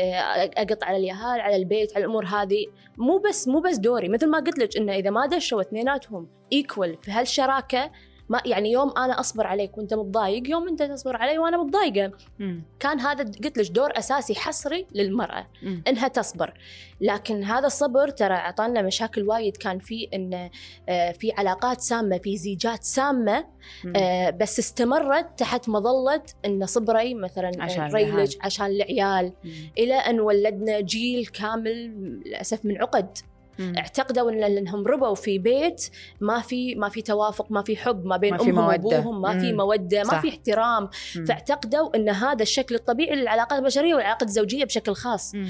أقط 0.58 0.84
على 0.84 0.98
اليهال 0.98 1.42
على 1.42 1.56
البيت 1.56 1.96
على 1.96 2.06
الأمور 2.06 2.26
هذه. 2.26 2.66
مو 2.98 3.18
بس 3.18 3.48
مو 3.48 3.60
بس 3.60 3.78
دوري. 3.78 4.10
مثل 4.10 4.28
ما 4.28 4.40
قلت 4.40 4.60
لك 4.60 4.78
أنه 4.78 4.96
إذا 4.96 5.10
ما 5.10 5.26
دشوا 5.26 5.62
اثنيناتهم 5.62 6.28
equal 6.54 6.98
في 7.02 7.12
هالشراكة 7.12 7.92
ما 8.30 8.42
يعني 8.46 8.72
يوم 8.72 8.98
أنا 8.98 9.20
أصبر 9.20 9.48
عليك 9.48 9.78
وأنت 9.78 9.94
متضايق 9.94 10.50
يوم 10.50 10.68
أنت 10.68 10.84
تصبر 10.84 11.18
علي 11.18 11.38
وأنا 11.38 11.64
متضايقة. 11.64 12.12
كان 12.80 13.00
هذا 13.00 13.24
قلت 13.24 13.58
لك 13.58 13.72
دور 13.72 13.98
أساسي 13.98 14.36
حصري 14.36 14.88
للمرأة 14.92 15.48
امم 15.64 15.84
إنها 15.88 16.08
تصبر. 16.08 16.54
لكن 17.02 17.44
هذا 17.44 17.68
الصبر 17.68 18.10
ترى 18.10 18.34
أعطانا 18.34 18.82
مشاكل 18.82 19.24
وايد. 19.24 19.58
كان 19.58 19.80
في 19.80 20.10
إن 20.14 20.50
آه، 20.90 21.12
في 21.12 21.32
علاقات 21.32 21.82
سامة 21.82 22.18
في 22.18 22.38
زيجات 22.38 22.84
سامة 22.84 23.46
آه، 23.96 24.30
بس 24.30 24.60
استمرت 24.60 25.40
تحت 25.40 25.70
مظلة 25.70 26.24
إن 26.46 26.66
صبري 26.66 27.14
مثلا 27.14 27.52
عشان 27.60 27.84
ريلج 27.84 28.10
العيال. 28.10 28.30
عشان 28.42 28.66
العيال. 28.66 29.34
إلى 29.78 29.96
إن 29.96 30.20
ولدنا 30.20 30.80
جيل 30.80 31.26
كامل 31.26 31.74
للأسف 32.26 32.66
من 32.66 32.82
عقد. 32.82 33.18
اعتقدوا 33.78 34.32
إن 34.32 34.40
لأنهم 34.40 34.88
ربوا 34.88 35.16
في 35.16 35.40
بيت 35.40 35.90
ما 36.22 36.40
في 36.42 36.76
ما 36.76 36.90
في 36.90 37.02
توافق 37.02 37.52
ما 37.52 37.62
في 37.64 37.78
حب 37.78 38.06
ما 38.06 38.18
بين 38.18 38.34
ما 38.34 38.42
أمهم. 38.42 38.68
وأبوهم 38.68 39.22
ما 39.22 39.40
في 39.40 39.52
مم. 39.52 39.58
مودة 39.58 40.04
ما. 40.04 40.20
في 40.20 40.30
احترام 40.30 40.90
مم. 41.16 41.26
فاعتقدوا 41.26 41.96
إن 41.96 42.10
هذا 42.10 42.44
الشكل 42.44 42.76
الطبيعي 42.76 43.16
للعلاقات 43.16 43.60
البشرية 43.60 43.94
والعلاقات 43.96 44.24
الزوجية 44.24 44.66
بشكل 44.66 44.94
خاص 44.94 45.36
مم. 45.36 45.48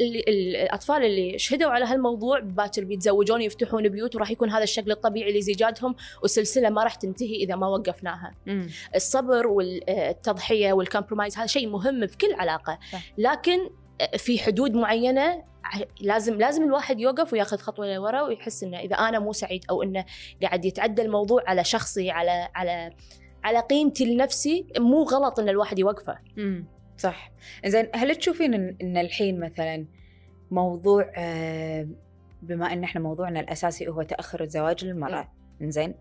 ال- 0.00 0.28
الأطفال 0.28 1.04
اللي 1.04 1.38
شهدوا 1.38 1.70
على 1.70 1.84
هالموضوع 1.84 2.40
باكر 2.40 2.84
بيتزوجون 2.84 3.42
يفتحون 3.42 3.88
بيوت 3.88 4.16
وراح 4.16 4.30
يكون 4.30 4.50
هذا 4.50 4.62
الشكل 4.62 4.90
الطبيعي 4.90 5.38
لزيجاتهم 5.38 5.94
والسلسله 6.22 6.70
ما 6.70 6.84
راح 6.84 6.94
تنتهي 6.94 7.36
إذا 7.36 7.56
ما 7.56 7.66
وقفناها 7.68 8.32
مم. 8.46 8.68
الصبر 8.94 9.46
والتضحية 9.46 10.72
والكمبرومايز 10.72 11.36
هذا 11.38 11.46
شيء 11.46 11.68
مهم 11.68 12.06
في 12.06 12.16
كل 12.16 12.34
علاقة 12.34 12.78
صح. 12.92 13.02
لكن 13.18 13.58
في 14.16 14.38
حدود 14.38 14.74
معينة 14.74 15.51
لازم 16.00 16.38
لازم 16.38 16.62
الواحد 16.62 17.00
يوقف 17.00 17.32
وياخذ 17.32 17.56
خطوة 17.56 17.94
لورا 17.94 18.22
ويحس 18.22 18.62
إنه 18.62 18.78
إذا 18.78 18.96
أنا 18.96 19.18
مو 19.18 19.32
سعيد 19.32 19.64
أو 19.70 19.82
إنه 19.82 20.04
قاعد 20.42 20.64
يتعدى 20.64 21.02
الموضوع 21.02 21.42
على 21.46 21.64
شخصي 21.64 22.10
على 22.10 22.48
على 22.54 22.92
على 23.44 23.60
قيمتي 23.60 24.14
لنفسي 24.14 24.66
مو 24.78 25.02
غلط 25.02 25.40
إن 25.40 25.48
الواحد 25.48 25.78
يوقفه. 25.78 26.18
امم 26.38 26.66
صح. 26.96 27.32
زين 27.66 27.88
هل 27.94 28.16
تشوفين 28.16 28.54
ان, 28.54 28.96
الحين 28.96 29.40
مثلا 29.40 29.86
موضوع 30.50 31.12
آه، 31.16 31.88
بما 32.42 32.72
إن 32.72 32.84
إحنا 32.84 33.00
موضوعنا 33.00 33.40
الأساسي 33.40 33.88
هو 33.88 34.02
تأخر 34.02 34.42
الزواج 34.42 34.84
للمرأة؟ 34.84 35.32
زين 35.62 35.94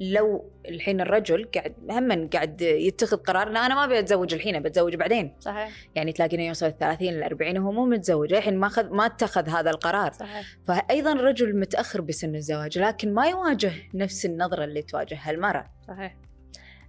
لو 0.00 0.50
الحين 0.68 1.00
الرجل 1.00 1.48
قاعد 1.54 1.74
هم 1.90 2.28
قاعد 2.28 2.62
يتخذ 2.62 3.16
قرار 3.16 3.48
لا 3.48 3.66
أنا 3.66 3.74
ما 3.74 3.84
أبي 3.84 3.98
أتزوج 3.98 4.34
الحين 4.34 4.62
بتزوج 4.62 4.94
بعدين. 4.94 5.34
صحيح. 5.40 5.70
يعني 5.94 6.12
تلاقينه 6.12 6.42
يوصل 6.42 6.72
30 6.80 7.08
ل 7.08 7.22
40 7.22 7.58
وهو 7.58 7.72
مو 7.72 7.86
متزوج 7.86 8.32
الحين 8.32 8.56
ما 8.56 8.68
خذ 8.68 8.90
ما 8.90 9.06
اتخذ 9.06 9.48
هذا 9.48 9.70
القرار. 9.70 10.12
صحيح. 10.12 10.46
فايضا 10.66 11.12
الرجل 11.12 11.60
متأخر 11.60 12.00
بسن 12.00 12.34
الزواج 12.34 12.78
لكن 12.78 13.14
ما 13.14 13.26
يواجه 13.26 13.72
نفس 13.94 14.26
النظرة 14.26 14.64
اللي 14.64 14.82
تواجهها 14.82 15.30
المرأة. 15.30 15.70
صحيح. 15.88 16.16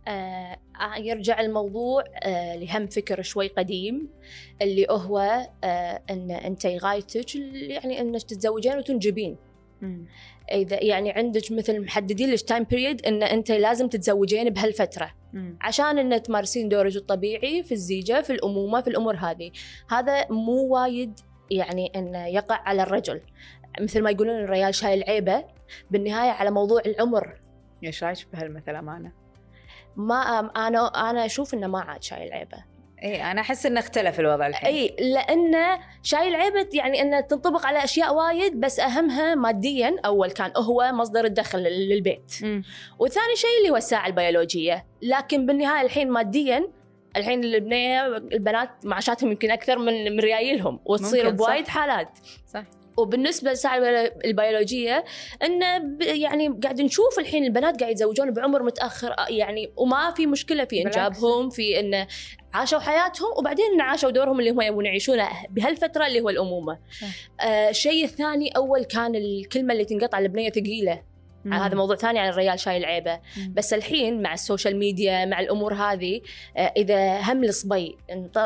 آه 0.07 0.57
يرجع 0.97 1.39
الموضوع 1.39 2.03
آه 2.23 2.55
لهم 2.55 2.87
فكر 2.87 3.21
شوي 3.21 3.47
قديم 3.47 4.09
اللي 4.61 4.87
هو 4.89 5.47
آه 5.63 6.01
إن 6.09 6.31
أنت 6.31 6.65
غايتك 6.65 7.35
يعني 7.35 8.01
إنك 8.01 8.23
تتزوجين 8.23 8.77
وتنجبين. 8.77 9.37
إذا 10.51 10.83
يعني 10.83 11.11
عندك 11.11 11.51
مثل 11.51 11.81
محددين 11.81 12.29
لك 12.29 12.41
تايم 12.41 12.63
بيريد 12.63 13.05
إن 13.05 13.23
أنت 13.23 13.51
لازم 13.51 13.87
تتزوجين 13.87 14.49
بهالفترة. 14.49 15.13
عشان 15.61 15.97
إن 15.97 16.21
تمارسين 16.21 16.69
دورك 16.69 16.95
الطبيعي 16.95 17.63
في 17.63 17.71
الزيجة 17.71 18.21
في 18.21 18.33
الأمومة 18.33 18.81
في 18.81 18.89
الأمور 18.89 19.15
هذه. 19.15 19.51
هذا 19.89 20.27
مو 20.29 20.67
وايد 20.67 21.19
يعني 21.51 21.91
انه 21.95 22.27
يقع 22.27 22.55
على 22.55 22.83
الرجل. 22.83 23.21
مثل 23.81 24.01
ما 24.01 24.09
يقولون 24.09 24.35
الرجال 24.35 24.75
شايل 24.75 25.03
عيبه. 25.03 25.43
بالنهاية 25.91 26.31
على 26.31 26.51
موضوع 26.51 26.81
العمر. 26.85 27.41
إيش 27.83 28.03
رايك 28.03 28.27
بهالمثل 28.33 28.75
أمانة؟ 28.75 29.11
ما 29.95 30.39
أنا 30.67 30.87
أنا 31.09 31.25
أشوف 31.25 31.53
إنه 31.53 31.67
ما 31.67 31.79
عاد 31.79 32.03
شايل 32.03 32.33
عيبه. 32.33 32.76
اي 33.03 33.31
أنا 33.31 33.41
أحس 33.41 33.65
إنه 33.65 33.79
اختلف 33.79 34.19
الوضع 34.19 34.47
الحين. 34.47 34.75
اي 34.75 34.95
لأنه 34.99 35.79
شايل 36.03 36.35
عيبه 36.35 36.67
يعني 36.73 37.01
إنه 37.01 37.19
تنطبق 37.19 37.65
على 37.65 37.83
أشياء 37.83 38.15
وايد 38.15 38.59
بس 38.59 38.79
أهمها 38.79 39.35
ماديا 39.35 39.95
أول 40.05 40.31
كان 40.31 40.51
هو 40.57 40.91
مصدر 40.93 41.25
الدخل 41.25 41.59
للبيت. 41.59 42.31
مم. 42.41 42.63
وثاني 42.99 43.35
شيء 43.35 43.57
اللي 43.59 43.69
هو 43.69 43.75
الساعة 43.75 44.07
البيولوجية. 44.07 44.85
لكن 45.01 45.45
بالنهاية 45.45 45.85
الحين 45.85 46.09
ماديا 46.09 46.69
الحين 47.17 47.43
البنيه 47.43 48.07
البنات 48.17 48.69
معاشاتهم 48.83 49.31
يمكن 49.31 49.51
أكثر 49.51 49.79
من 49.79 50.11
من 50.11 50.19
ريايلهم 50.19 50.79
وتصير. 50.85 51.29
بوايد 51.29 51.67
حالات. 51.67 52.19
صح. 52.47 52.63
وبالنسبة 52.97 53.49
للساعه 53.49 53.77
البيولو- 53.79 54.25
البيولوجية 54.25 55.05
انه 55.43 55.77
ب- 55.77 56.01
يعني 56.01 56.59
قاعد 56.63 56.81
نشوف 56.81 57.19
الحين 57.19 57.43
البنات 57.43 57.79
قاعد 57.79 57.91
يتزوجون 57.91 58.31
بعمر 58.33 58.63
متأخر 58.63 59.11
آه، 59.11 59.25
يعني 59.29 59.71
وما 59.77 60.11
في 60.11 60.27
مشكلة 60.27 60.65
في. 60.65 60.81
إنجابهم 60.85 61.49
في 61.49 61.79
انه 61.79 62.07
عاشوا 62.53 62.79
حياتهم 62.79 63.29
وبعدين 63.37 63.81
عاشوا 63.81 64.09
دورهم 64.09 64.39
اللي 64.39 64.51
هم 64.51 64.61
يبون 64.61 64.85
يعيشونه 64.85 65.29
بهالفترة 65.49 66.07
اللي 66.07 66.21
هو 66.21 66.29
الأمومة. 66.29 66.79
آه 67.41 67.69
الشيء 67.69 68.03
الثاني 68.05 68.49
أول 68.49 68.83
كان 68.83 69.15
الكلمة 69.15 69.73
اللي 69.73 69.85
تنقطع 69.85 70.19
البنية 70.19 70.49
ثقيلة 70.49 71.01
مم. 71.47 71.53
هذا 71.53 71.75
موضوع 71.75 71.95
ثاني 71.95 72.19
عن 72.19 72.29
الريال 72.29 72.59
شايل 72.59 72.85
عيبه 72.85 73.19
مم. 73.37 73.53
بس 73.53 73.73
الحين 73.73 74.21
مع 74.21 74.33
ال 74.33 74.39
social 74.39 74.77
media 74.79 75.25
مع 75.25 75.39
الأمور 75.39 75.73
هذه 75.73 76.21
آه، 76.57 76.73
إذا 76.77 77.21
هم 77.21 77.43
الصبي 77.43 77.97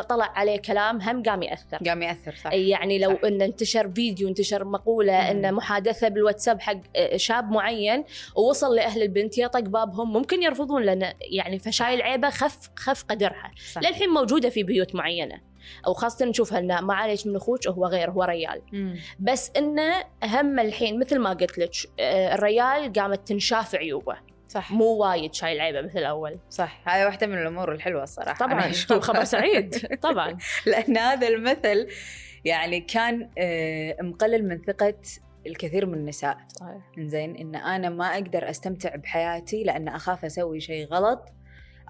طلع 0.08 0.32
عليه 0.34 0.56
كلام 0.56 1.00
هم 1.00 1.22
قام 1.22 1.42
يأثر 1.42 1.76
قام 1.86 2.02
يأثر 2.02 2.34
صح 2.44 2.52
يعني 2.52 2.98
لو 2.98 3.10
صح. 3.10 3.24
إن 3.24 3.42
انتشر 3.42 3.90
فيديو 3.90 4.28
انتشر 4.28 4.64
مقولة 4.64 5.12
مم. 5.12 5.44
ان 5.44 5.54
محادثة 5.54 6.08
بالواتساب 6.08 6.60
حق 6.60 6.78
آه، 6.96 7.16
شاب 7.16 7.50
معين 7.50 8.04
ووصل 8.36 8.76
لأهل 8.76 9.02
البنت 9.02 9.38
يطق 9.38 9.60
بابهم 9.60 10.12
ممكن 10.12 10.42
يرفضون 10.42 10.82
لأن 10.82 11.12
يعني 11.20 11.58
فشايل 11.58 12.02
عيبه 12.02 12.30
خف 12.30 12.70
خف 12.76 13.04
قدرها. 13.04 13.50
للحين 13.76 14.08
موجودة 14.08 14.48
في 14.48 14.62
بيوت 14.62 14.94
معينة 14.94 15.51
أو 15.86 15.94
خاصة 15.94 16.26
نشوفها 16.26 16.58
انه 16.58 16.80
ما 16.80 16.94
عليك 16.94 17.26
من 17.26 17.36
أخوك 17.36 17.68
هو 17.68 17.86
غير 17.86 18.10
هو 18.10 18.22
ريال. 18.22 18.62
مم. 18.72 18.96
بس 19.20 19.50
إنه 19.56 20.04
هم 20.24 20.58
الحين 20.58 21.00
مثل 21.00 21.18
ما 21.18 21.30
قلت 21.32 21.58
لك 21.58 21.70
آه، 22.00 22.34
الريال 22.34 22.92
قامت 22.92 23.28
تنشاف 23.28 23.74
عيوبه. 23.74 24.16
صح. 24.48 24.72
مو 24.72 24.84
وايد 24.84 25.34
شايل 25.34 25.60
عيبه 25.60 25.80
مثل 25.80 25.98
الأول. 25.98 26.38
صح. 26.50 26.82
هاي 26.86 27.04
واحدة 27.04 27.26
من 27.26 27.38
الأمور 27.38 27.72
الحلوة 27.72 28.02
الصراحة. 28.02 28.46
طبعا. 28.46 28.72
خبر 29.00 29.24
سعيد. 29.24 29.86
طبعا. 30.08 30.38
لأن 30.66 30.96
هذا 30.98 31.28
المثل 31.28 31.88
يعني 32.44 32.80
كان 32.80 33.30
آه، 33.38 33.96
مقلل 34.00 34.48
من 34.48 34.62
ثقة 34.62 34.94
الكثير 35.46 35.86
من 35.86 35.94
النساء. 35.94 36.36
صحيح. 36.48 36.82
زين 36.98 37.36
إن 37.36 37.54
أنا 37.54 37.88
ما 37.88 38.04
أقدر 38.14 38.50
أستمتع 38.50 38.96
بحياتي 38.96 39.64
لأن 39.64 39.88
أخاف 39.88 40.24
أسوي 40.24 40.60
شيء 40.60 40.86
غلط. 40.86 41.28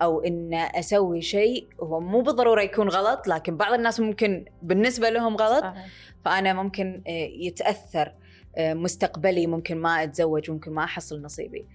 أو 0.03 0.21
إن 0.21 0.55
أسوي 0.55 1.23
شيء 1.23 1.67
هو 1.81 2.01
مو 2.01 2.21
بالضرورة 2.21 2.63
يكون 2.63 2.89
غلط 2.89 3.29
لكن 3.29 3.57
بعض 3.57 3.73
الناس 3.73 4.01
ممكن 4.01 4.45
بالنسبة 4.63 5.11
لهم 5.11 5.37
غلط 5.37 5.63
صحيح. 5.63 5.87
فأنا 6.25 6.53
ممكن 6.53 7.03
آه، 7.07 7.29
يتأثر 7.41 8.13
آه، 8.57 8.75
مستقبلي 8.75 9.47
ممكن 9.47 9.77
ما 9.77 10.03
أتزوج 10.03 10.51
ممكن 10.51 10.73
ما 10.73 10.85
أحصل 10.85 11.23
نصيبي 11.23 11.67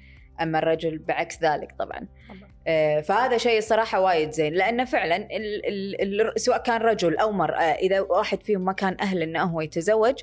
أما 0.42 0.60
الرجل 0.60 0.98
بعكس 0.98 1.44
ذلك 1.44 1.76
طبعا. 1.80 2.08
آه، 2.68 3.02
فهذا 3.02 3.38
شيء 3.38 3.62
صراحة 3.62 4.02
وايد 4.02 4.32
زين 4.32 4.54
لأنه 4.54 4.86
فعلا 4.86 5.16
ال 5.16 5.66
ال 5.66 6.22
ال 6.22 6.42
سواء 6.42 6.64
كان 6.64 6.82
رجل 6.82 7.18
أو 7.18 7.32
مرأة 7.32 7.62
إذا 7.62 8.00
واحد 8.02 8.44
فيهم 8.44 8.66
ما 8.66 8.74
كان 8.74 8.98
أهل 9.02 9.22
إنه 9.22 9.44
هو 9.44 9.62
يتزوج 9.62 10.16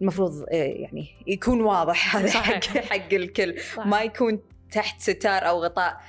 المفروض 0.00 0.44
آه، 0.52 0.54
يعني 0.54 1.08
يكون 1.26 1.60
واضح 1.60 2.16
هذا 2.16 2.26
صحيح. 2.26 2.64
حق 2.64 2.78
حق 2.78 3.12
الكل 3.12 3.60
صح. 3.60 3.86
ما 3.86 4.02
يكون 4.02 4.40
تحت 4.72 5.00
ستار 5.00 5.48
أو 5.48 5.64
غطاء 5.64 6.00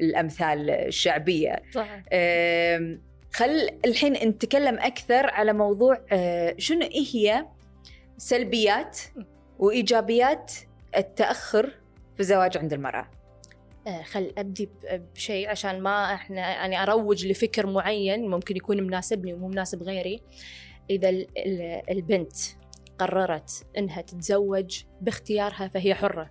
الأمثال 0.00 0.70
الشعبية. 0.70 1.62
صحيح. 1.74 2.02
خل 3.32 3.68
الحين 3.84 4.12
نتكلم 4.12 4.78
أكثر 4.78 5.30
على 5.30 5.52
موضوع 5.52 6.00
آه، 6.12 6.54
شنو 6.58 6.88
هي 7.12 7.46
سلبيات 8.18 9.00
وإيجابيات 9.58 10.52
التأخر 10.96 11.66
في 12.14 12.20
الزواج 12.20 12.58
عند 12.58 12.72
المرأة؟ 12.72 13.10
آه، 13.86 14.02
خل 14.02 14.32
أبدي 14.38 14.68
بشيء 15.14 15.48
عشان 15.48 15.80
ما 15.80 16.14
إحنا 16.14 16.40
يعني 16.40 16.82
أروج 16.82 17.26
لفكر 17.26 17.66
معين 17.66 18.30
ممكن 18.30 18.56
يكون 18.56 18.82
مناسبني 18.82 19.34
ومو 19.34 19.48
مناسب 19.48 19.82
غيري. 19.82 20.20
إذا 20.90 21.08
ال- 21.08 21.26
ال- 21.38 21.82
البنت 21.90 22.32
قررت 22.98 23.66
إنها 23.78 24.00
تتزوج 24.00 24.82
باختيارها 25.00 25.68
فهي 25.68 25.94
حرة. 25.94 26.30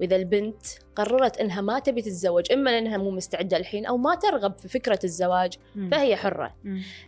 وإذا 0.00 0.16
البنت 0.16 0.66
قررت 0.96 1.38
إنها 1.38 1.60
ما 1.60 1.78
تبي 1.78 2.02
تتزوج 2.02 2.52
إما 2.52 2.70
لانها 2.70 2.96
مو 2.96 3.10
مستعدة 3.10 3.56
الحين 3.56 3.86
أو 3.86 3.96
ما 3.96 4.14
ترغب 4.14 4.58
في 4.58 4.68
فكرة 4.68 4.98
الزواج 5.04 5.52
فهي 5.90 6.16
حرة. 6.16 6.54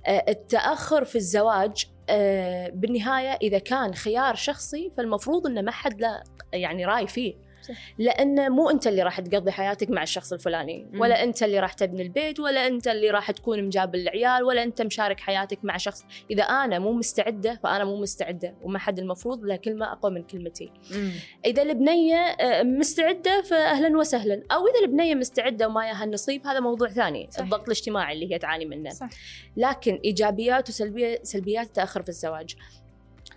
آه، 0.07 0.25
التأخر 0.29 1.05
في 1.05 1.17
الزواج 1.17 1.87
آه، 2.09 2.69
بالنهاية 2.69 3.39
إذا 3.43 3.59
كان 3.59 3.95
خيار 3.95 4.35
شخصي 4.35 4.91
فالمفروض 4.97 5.47
إنه 5.47 5.61
ما 5.61 5.71
حد 5.71 6.01
لا 6.01 6.25
يعني 6.53 6.85
راي 6.85 7.07
فيه. 7.07 7.35
لأن 7.99 8.52
مو 8.52 8.71
أنت 8.71 8.87
اللي 8.87 9.02
راح 9.02 9.21
تقضي 9.21 9.50
حياتك 9.50 9.90
مع 9.90 10.02
الشخص 10.02 10.33
الفلاني. 10.33 10.90
ولا 10.95 11.25
أنت 11.25 11.42
اللي 11.42 11.61
راح 11.61 11.73
تبني 11.73 12.02
البيت 12.02 12.40
ولا 12.40 12.66
أنت 12.66 12.88
اللي 12.88 13.11
راح 13.11 13.31
تكون 13.31 13.64
مجاب 13.64 13.95
العيال 13.95 14.45
ولا 14.45 14.62
أنت 14.62 14.83
مشارك 14.83 15.21
حياتك 15.21 15.59
مع 15.62 15.76
شخص. 15.76 16.04
إذا 16.31 16.42
أنا 16.42 16.78
مو 16.78 16.92
مستعدة 16.92 17.61
فأنا 17.62 17.85
مو 17.85 17.97
مستعدة 18.00 18.54
وما 18.62 18.78
حد 18.78 18.99
المفروض 18.99 19.45
له 19.45 19.57
كلمة 19.57 19.92
أقوى 19.92 20.12
من 20.12 20.23
كلمتي 20.23 20.73
إذا 21.47 21.62
البنية 21.62 22.16
آه، 22.16 22.62
مستعدة 22.62 23.42
فاهلا 23.42 23.99
وسهلا. 23.99 24.42
أو 24.52 24.66
إذا 24.66 24.81
البنية 24.85 25.14
مستعدة 25.14 25.69
وما 25.69 25.87
ياها 25.87 26.04
النصيب 26.04 26.47
هذا 26.47 26.61
موضوع 26.61 26.88
ثاني 26.88 27.26
صح. 27.31 27.40
الضغط 27.42 27.64
الاجتماعي 27.64 28.14
اللي 28.14 28.35
هي 28.35 28.38
تعاني 28.38 28.66
منه. 28.66 28.90
صح 28.90 29.09
لكن 29.57 30.00
إيجابيات 30.04 30.69
وسلبيات 30.69 31.26
سلبيات 31.26 31.66
التاخر 31.66 32.02
في 32.02 32.09
الزواج. 32.09 32.57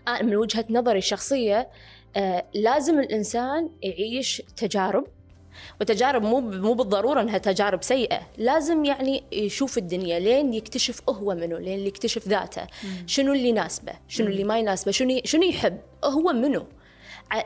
أنا 0.08 0.22
من 0.24 0.36
وجهة 0.36 0.66
نظري 0.70 0.98
الشخصية 0.98 1.58
آه 1.60 1.70
لازم 2.54 3.00
الإنسان 3.00 3.70
يعيش 3.82 4.42
تجارب 4.58 5.08
وتجارب 5.82 6.24
مو 6.24 6.40
مو 6.40 6.74
بالضرورة 6.74 7.22
إنها 7.22 7.38
تجارب 7.38 7.84
سيئة، 7.84 8.20
لازم 8.38 8.86
يعني 8.86 9.24
يشوف 9.32 9.78
الدنيا 9.78 10.20
لين 10.20 10.54
يكتشف 10.54 11.10
هو 11.10 11.36
منو، 11.36 11.58
لين 11.58 11.80
يكتشف 11.80 12.28
ذاته، 12.28 12.68
شنو 13.08 13.34
اللي 13.34 13.50
يناسبه، 13.50 13.94
شنو 14.08 14.28
اللي 14.28 14.44
ما 14.44 14.60
يناسبه، 14.60 14.92
شنو 14.92 15.22
شنو 15.26 15.44
يحب، 15.44 15.80
هو 16.04 16.34
منو. 16.34 16.66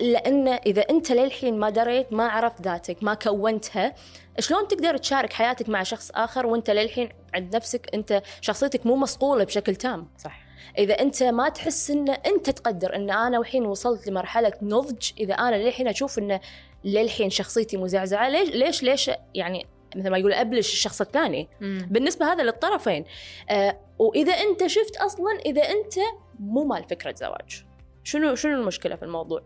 لأن 0.01 0.47
إذا 0.47 0.81
أنت 0.81 1.11
للحين 1.11 1.59
ما 1.59 1.69
دريت 1.69 2.13
ما 2.13 2.27
عرفت 2.27 2.61
ذاتك 2.61 3.03
ما 3.03 3.13
كونتها 3.13 3.95
شلون 4.39 4.67
تقدر 4.67 4.97
تشارك 4.97 5.33
حياتك 5.33 5.69
مع 5.69 5.83
شخص 5.83 6.11
آخر 6.15 6.45
وأنت 6.45 6.69
للحين 6.69 7.09
عند 7.33 7.55
نفسك 7.55 7.89
أنت 7.93 8.21
شخصيتك 8.41 8.85
مو 8.85 8.95
مصقوله 8.95 9.43
بشكل 9.43 9.75
تام؟ 9.75 10.07
صح. 10.17 10.48
إذا 10.77 10.93
أنت 10.93 11.23
ما 11.23 11.49
تحس 11.49 11.91
إن 11.91 12.09
أنت 12.09 12.49
تقدر 12.49 12.95
إن 12.95 13.09
أنا 13.09 13.37
الحين 13.37 13.65
وصلت 13.65 14.07
لمرحلة 14.07 14.53
نضج 14.61 15.11
إذا 15.19 15.33
أنا 15.33 15.55
للحين 15.55 15.87
أشوف 15.87 16.19
إن 16.19 16.39
للحين 16.83 17.29
شخصيتي 17.29 17.77
مزعزعة 17.77 18.29
ليش 18.29 18.49
ليش 18.49 18.83
ليش 18.83 19.11
يعني 19.33 19.65
مثل 19.95 20.09
ما 20.09 20.17
يقول 20.17 20.33
أبلش 20.33 20.73
الشخص 20.73 21.01
الثاني؟ 21.01 21.47
بالنسبة 21.61 22.33
هذا 22.33 22.43
للطرفين. 22.43 23.05
آه 23.49 23.79
وإذا 23.99 24.33
أنت 24.33 24.67
شفت 24.67 24.97
أصلا 24.97 25.39
إذا 25.45 25.61
أنت 25.61 25.93
مو 26.39 26.63
مال 26.63 26.83
فكرة 26.83 27.13
زواج. 27.15 27.65
شنو 28.03 28.35
شنو 28.35 28.53
المشكلة 28.53 28.95
في 28.95 29.03
الموضوع؟ 29.05 29.41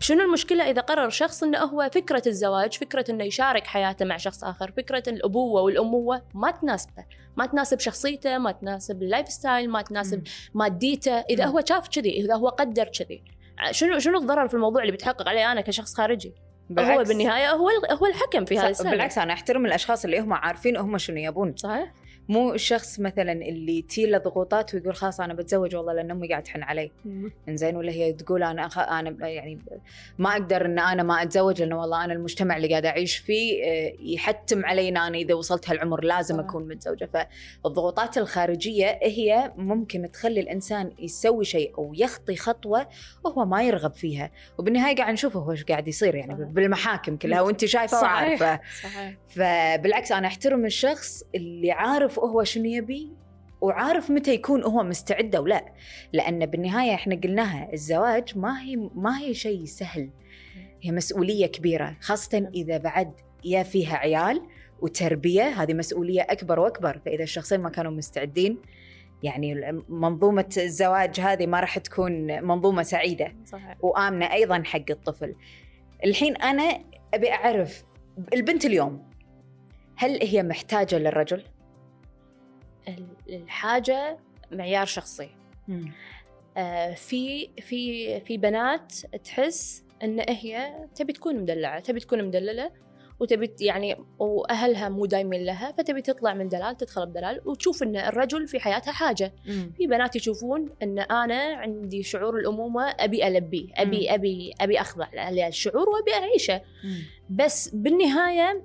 شنو 0.00 0.24
المشكلة 0.24 0.70
إذا 0.70 0.80
قرر 0.80 1.10
شخص 1.10 1.42
إنه 1.42 1.58
هو 1.58 1.90
فكرة 1.94 2.22
الزواج 2.26 2.72
فكرة 2.78 3.04
إنه 3.10 3.24
يشارك 3.24 3.66
حياته 3.66 4.04
مع 4.04 4.16
شخص 4.16 4.44
آخر 4.44 4.72
فكرة 4.76 5.02
الأبوة 5.08 5.62
والأمومة 5.62 6.22
ما 6.34 6.50
تناسبه. 6.50 7.04
ما 7.36 7.46
تناسب 7.46 7.80
شخصيته 7.80 8.38
ما 8.38 8.52
تناسب 8.52 9.02
ال 9.02 9.28
lifestyle 9.28 9.70
ما 9.70 9.82
تناسب 9.82 10.22
ماديته. 10.54 11.18
إذا. 11.18 11.44
هو 11.44 11.60
شاف 11.68 11.88
كذي 11.88 12.10
إذا 12.10 12.34
هو 12.34 12.48
قدر 12.48 12.84
كذي. 12.84 13.22
شنو 13.70 13.98
شنو 13.98 14.18
الضرر 14.18 14.48
في 14.48 14.54
الموضوع 14.54 14.82
اللي 14.82 14.92
بتحقق 14.92 15.28
عليه 15.28 15.52
أنا 15.52 15.60
كشخص 15.60 15.94
خارجي؟ 15.94 16.28
هو 16.28 16.74
بالعكس. 16.74 17.10
هو 17.54 17.70
ال- 17.70 17.92
هو 17.92 18.06
الحكم 18.06 18.44
في 18.44 18.58
هذا 18.58 18.90
بالعكس 18.90 19.18
أنا 19.18 19.32
أحترم 19.32 19.66
الأشخاص 19.66 20.04
اللي 20.04 20.20
هم 20.20 20.32
عارفين 20.32 20.76
هم 20.76 20.98
شنو 20.98 21.16
يبون. 21.16 21.56
صحيح. 21.56 21.92
مو 22.28 22.54
الشخص 22.54 23.00
مثلا 23.00 23.32
اللي 23.32 23.82
تيله 23.82 24.18
ضغوطات 24.18 24.74
ويقول 24.74 24.94
خلاص 24.94 25.20
أنا 25.20 25.34
بتزوج 25.34 25.76
والله 25.76 25.92
لأن 25.92 26.10
أمي 26.10 26.28
قاعد 26.28 26.42
تحن 26.42 26.62
علي. 26.62 26.90
إنزين؟ 27.48 27.76
ولا 27.76 27.92
هي 27.92 28.12
تقول 28.12 28.42
أنا 28.42 28.66
أخ... 28.66 28.78
أنا 28.78 29.28
يعني 29.28 29.58
ما 30.18 30.32
أقدر 30.32 30.66
إن 30.66 30.78
أنا 30.78 31.02
ما 31.02 31.22
أتزوج 31.22 31.62
لأنه 31.62 31.80
والله 31.80 32.04
أنا 32.04 32.12
المجتمع 32.12 32.56
اللي 32.56 32.68
قاعد 32.68 32.86
أعيش 32.86 33.16
فيه 33.16 33.64
آه، 33.64 33.92
يحتم 34.00 34.64
علي 34.66 34.88
ان 34.88 34.96
أنا 34.96 35.18
إذا 35.18 35.34
وصلت 35.34 35.70
هالعمر 35.70 36.04
لازم. 36.04 36.40
أكون 36.40 36.68
متزوجة. 36.68 37.28
فالضغوطات 37.64 38.18
الخارجية 38.18 38.98
هي 39.02 39.52
ممكن 39.56 40.10
تخلي 40.12 40.40
الإنسان 40.40 40.92
يسوي 40.98 41.44
شيء 41.44 41.74
أو 41.78 41.92
يخطي 41.94 42.36
خطوة 42.36 42.88
وهو 43.24 43.44
ما 43.44 43.62
يرغب 43.62 43.94
فيها. 43.94 44.30
وبالنهاية 44.58 44.96
قاعد 44.96 45.12
نشوفه 45.12 45.40
هو 45.40 45.52
إيش 45.52 45.64
قاعد 45.64 45.88
يصير 45.88 46.14
يعني 46.14 46.34
صحيح. 46.34 46.48
بالمحاكم 46.48 47.16
كلها 47.16 47.40
وأنت 47.40 47.64
شايفة 47.64 48.00
صحيح. 48.00 48.12
وعارفة. 48.12 48.60
صحيح. 48.82 49.14
فبالعكس 49.28 50.12
أنا 50.12 50.26
أحترم 50.26 50.64
الشخص 50.64 51.22
اللي 51.34 51.70
عارف 51.70 52.17
هو 52.26 52.44
شنو 52.44 52.64
يبي 52.64 53.12
وعارف 53.60 54.10
متى 54.10 54.34
يكون 54.34 54.64
هو 54.64 54.82
مستعد 54.82 55.34
أو 55.34 55.46
لا. 55.46 55.64
لأن 56.12 56.46
بالنهاية 56.46 56.94
إحنا 56.94 57.14
قلناها 57.14 57.72
الزواج 57.72 58.38
ما 58.38 58.62
هي 58.62 58.76
ما 58.94 59.20
هي 59.20 59.34
شيء 59.34 59.64
سهل. 59.64 60.10
هي 60.82 60.92
مسؤولية 60.92 61.46
كبيرة 61.46 61.96
خاصة 62.00 62.50
إذا 62.54 62.78
بعد 62.78 63.12
يا 63.44 63.62
فيها 63.62 63.96
عيال 63.96 64.42
وتربية 64.80 65.62
هذه 65.62 65.74
مسؤولية 65.74 66.22
أكبر 66.22 66.60
وأكبر. 66.60 67.00
فإذا 67.04 67.22
الشخصين 67.22 67.60
ما 67.60 67.70
كانوا 67.70 67.92
مستعدين 67.92 68.58
يعني 69.22 69.82
منظومة 69.88 70.54
الزواج 70.56 71.20
هذه 71.20 71.46
ما 71.46 71.60
راح 71.60 71.78
تكون 71.78 72.42
منظومة 72.44 72.82
سعيدة. 72.82 73.36
صحيح. 73.44 73.76
وآمنة 73.80 74.32
أيضا 74.32 74.62
حق 74.64 74.90
الطفل. 74.90 75.34
الحين 76.04 76.36
أنا 76.36 76.84
أبي 77.14 77.32
أعرف 77.32 77.84
البنت 78.34 78.64
اليوم 78.64 79.08
هل 79.96 80.22
هي 80.22 80.42
محتاجة 80.42 80.98
للرجل؟ 80.98 81.42
ال- 82.88 83.34
الحاجة 83.34 84.18
معيار 84.52 84.86
شخصي. 84.86 85.30
آه، 86.56 86.94
في 86.94 87.48
في 87.60 88.20
في 88.20 88.36
بنات 88.38 88.92
تحس 89.24 89.84
إن 90.02 90.20
هي 90.28 90.74
تبي 90.94 91.12
تكون 91.12 91.36
مدلعة 91.36 91.80
تبي 91.80 92.00
تكون 92.00 92.24
مدللة 92.24 92.70
وتبي 93.20 93.50
يعني 93.60 93.96
وأهلها 94.18 94.88
مو 94.88 95.06
دايمين 95.06 95.44
لها 95.44 95.72
فتبي 95.72 96.02
تطلع 96.02 96.34
من 96.34 96.48
دلال 96.48 96.76
تدخل 96.76 97.06
بدلال 97.06 97.40
وتشوف 97.48 97.82
إن 97.82 97.96
الرجل 97.96 98.48
في 98.48 98.60
حياتها 98.60 98.92
حاجة. 98.92 99.32
مم. 99.46 99.72
في 99.76 99.86
بنات 99.86 100.16
يشوفون 100.16 100.68
إن 100.82 100.98
أنا 100.98 101.54
عندي 101.56 102.02
شعور 102.02 102.38
الأمومة 102.38 102.90
أبي 102.90 103.26
البيه 103.26 103.66
أبي 103.74 104.14
أبي 104.14 104.54
أبي 104.60 104.80
أخضع 104.80 105.30
للشعور 105.30 105.88
وأبي 105.88 106.14
أعيشه. 106.14 106.60
مم. 106.84 106.98
بس 107.30 107.68
بالنهاية 107.68 108.62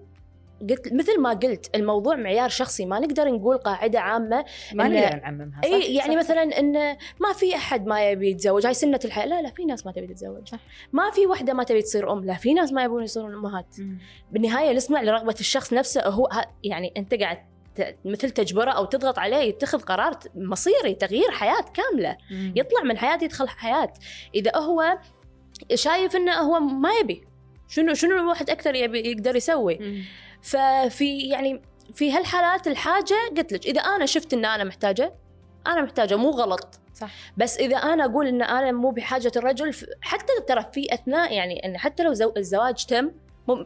قلت 0.70 0.94
مثل 0.94 1.20
ما 1.20 1.34
قلت 1.34 1.76
الموضوع 1.76 2.16
معيار 2.16 2.50
شخصي 2.50 2.86
ما 2.86 3.00
نقدر 3.00 3.32
نقول 3.32 3.58
قاعدة 3.58 4.00
عامة 4.00 4.46
ما 4.74 4.88
نقدر 4.88 5.16
نعممها 5.16 5.62
صح؟ 5.64 5.70
إي 5.70 5.96
يعني 5.96 6.14
صح. 6.14 6.18
مثلا 6.18 6.60
إن 6.60 6.74
ما 7.20 7.34
في 7.34 7.56
أحد 7.56 7.88
ما 7.88 8.10
يبي 8.12 8.30
يتزوج 8.30 8.66
هاي 8.66 8.74
سنة 8.74 9.00
الحياة 9.06 9.26
لا 9.26 9.42
لا 9.42 9.50
في 9.50 9.66
ناس 9.66 9.86
ما 9.86 9.92
تبي 9.92 10.08
تتزوج 10.08 10.50
صح. 10.50 10.60
ما 10.94 11.12
في 11.12 11.28
وحدة 11.28 11.54
ما 11.54 11.64
تبي 11.64 11.82
تصير 11.82 12.12
أم 12.12 12.26
لا 12.26 12.34
في 12.34 12.54
ناس 12.54 12.74
ما 12.74 12.84
يبون 12.84 13.04
يصيرون 13.04 13.34
أمهات. 13.34 13.76
بالنهاية 14.32 14.74
نسمع 14.74 15.02
لرغبة 15.02 15.36
الشخص 15.40 15.74
نفسه 15.74 16.08
هو 16.08 16.30
يعني 16.64 16.94
أنت 16.98 17.14
قاعد 17.14 17.38
مثل 18.06 18.30
تجبره 18.30 18.72
أو 18.72 18.86
تضغط 18.86 19.20
عليه 19.20 19.38
يتخذ 19.38 19.80
قرار 19.80 20.20
مصيري 20.36 20.94
تغيير 20.94 21.32
حياة 21.32 21.66
كاملة. 21.74 22.18
يطلع 22.32 22.84
من 22.84 22.98
حياة 22.98 23.20
يدخل 23.24 23.50
حياة 23.50 23.94
إذا 24.36 24.58
هو 24.58 24.98
شايف 25.74 26.16
إنه 26.16 26.34
هو 26.34 26.60
ما 26.60 26.90
يبي 27.02 27.24
شنو 27.68 27.94
شنو 27.94 28.20
الواحد 28.20 28.50
أكثر 28.50 28.76
يبي 28.76 29.00
يقدر 29.12 29.36
يسوي 29.36 29.78
مم. 29.82 30.04
ففي 30.44 31.20
يعني 31.20 31.62
في 31.94 32.12
هالحالات 32.12 32.68
الحاجة 32.68 33.16
قلت 33.38 33.54
لك 33.54 33.66
إذا 33.66 33.82
أنا 33.82 34.06
شفت 34.06 34.34
إن 34.34 34.46
أنا 34.46 34.64
محتاجة 34.64 35.14
أنا 35.68 35.82
محتاجة 35.82 36.16
مو 36.16 36.30
غلط 36.30 36.80
صح 36.94 37.12
بس 37.38 37.58
إذا 37.58 37.78
أنا 37.78 38.06
أقول 38.06 38.28
إن 38.28 38.42
أنا 38.42 38.72
مو 38.72 38.90
بحاجة 38.92 39.32
الرجل 39.36 39.76
حتى 40.02 40.34
ترى 40.48 40.66
في 40.74 40.94
أثناء 40.94 41.34
يعني 41.34 41.66
إن 41.66 41.78
حتى 41.78 42.04
لو 42.04 42.14
زو- 42.14 42.34
الزواج 42.38 42.86
تم 42.86 43.12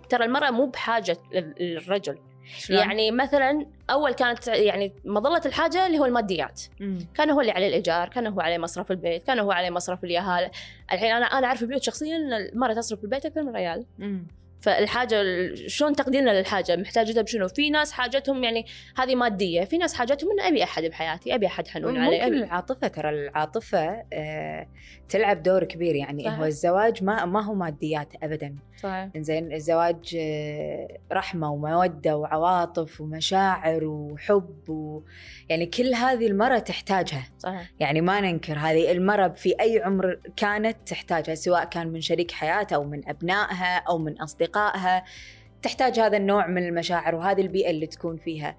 ترى 0.10 0.26
المرأة 0.26 0.50
مو 0.52 0.66
بحاجة 0.66 1.18
لل- 1.34 1.54
للرجل 1.60 2.18
شلون؟ 2.58 2.80
يعني 2.80 3.12
مثلا 3.12 3.66
أول 3.90 4.14
كانت 4.14 4.48
يعني 4.48 4.94
مظلة 5.06 5.42
الحاجة 5.46 5.86
اللي 5.88 6.00
هو 6.00 6.06
الماديات 6.06 6.62
مم. 6.80 7.00
كان 7.16 7.30
هو 7.30 7.42
اللي 7.42 7.52
عليه 7.52 7.68
الإيجار 7.68 8.10
كان 8.10 8.28
هو 8.28 8.42
عليه 8.42 8.58
مصرف 8.58 8.92
البيت 8.92 9.24
كان 9.24 9.40
هو 9.40 9.52
عليه 9.52 9.70
مصرف 9.70 10.04
اليهال 10.04 10.52
الحين 10.92 11.12
أنا 11.12 11.26
أنا 11.26 11.48
أعرف 11.48 11.64
بيوت 11.64 11.84
شخصيا 11.84 12.16
إن 12.16 12.34
المرأة 12.34 12.74
تصرف 12.74 13.04
البيت 13.04 13.26
أكثر 13.26 13.44
من 13.44 13.50
الرجال 13.50 13.86
مم. 14.00 14.28
فالحاجة 14.62 15.24
شلون 15.68 15.96
تقديرنا 15.96 16.40
للحاجة؟ 16.40 16.76
محتاجتها 16.76 17.22
بشنو؟ 17.22 17.48
في 17.48 17.70
ناس 17.70 17.92
حاجتهم 17.92 18.44
يعني 18.44 18.66
هذه 18.98 19.16
مادية 19.16 19.64
في 19.64 19.78
ناس 19.78 19.94
حاجتهم 19.94 20.30
إن 20.32 20.46
أبي 20.46 20.64
أحد 20.64 20.84
بحياتي 20.84 21.36
أبي 21.36 21.48
أحد 21.48 21.68
حنون 21.68 21.98
علي 21.98 22.06
ممكن 22.06 22.24
أبي... 22.24 22.38
العاطفة 22.38 22.88
ترى 22.88 23.10
العاطفة 23.10 24.04
آه 24.14 24.68
تلعب 25.10 25.44
دور 25.44 25.64
كبير 25.64 25.96
يعني. 25.96 26.24
صحيح. 26.24 26.40
هو 26.40 26.46
الزواج 26.46 27.04
ما 27.04 27.26
ما 27.26 27.44
هو 27.44 27.54
ماديات 27.54 28.14
ابدا. 28.24 28.56
صحيح. 28.84 29.10
زين 29.18 29.54
الزواج 29.54 30.18
آه، 30.20 30.88
رحمة 31.12 31.52
ومودة 31.52 32.18
وعواطف 32.18 33.02
ومشاعر 33.02 33.86
وحب 33.86 34.70
و... 34.70 35.02
يعني 35.50 35.66
كل 35.66 35.94
هذه 35.94 36.28
المرة 36.28 36.60
تحتاجها. 36.60 37.24
صحيح. 37.40 37.72
يعني 37.80 38.02
ما 38.02 38.22
ننكر 38.22 38.58
هذه 38.58 38.92
المرة 38.92 39.28
في 39.28 39.56
أي 39.62 39.82
عمر 39.82 40.20
كانت 40.36 40.78
تحتاجها 40.86 41.36
سواء 41.36 41.66
كان 41.66 41.88
من 41.88 42.02
شريك 42.02 42.32
حياتها 42.32 42.76
أو 42.76 42.84
من 42.84 43.10
أبنائها 43.10 43.78
أو 43.78 43.98
من 43.98 44.22
أصدقائها 44.48 45.04
تحتاج 45.62 46.00
هذا 46.00 46.18
النوع 46.18 46.48
من 46.48 46.68
المشاعر 46.68 47.16
وهذه 47.16 47.42
البيئة 47.42 47.70
اللي 47.70 47.88
تكون 47.88 48.18
فيها. 48.18 48.58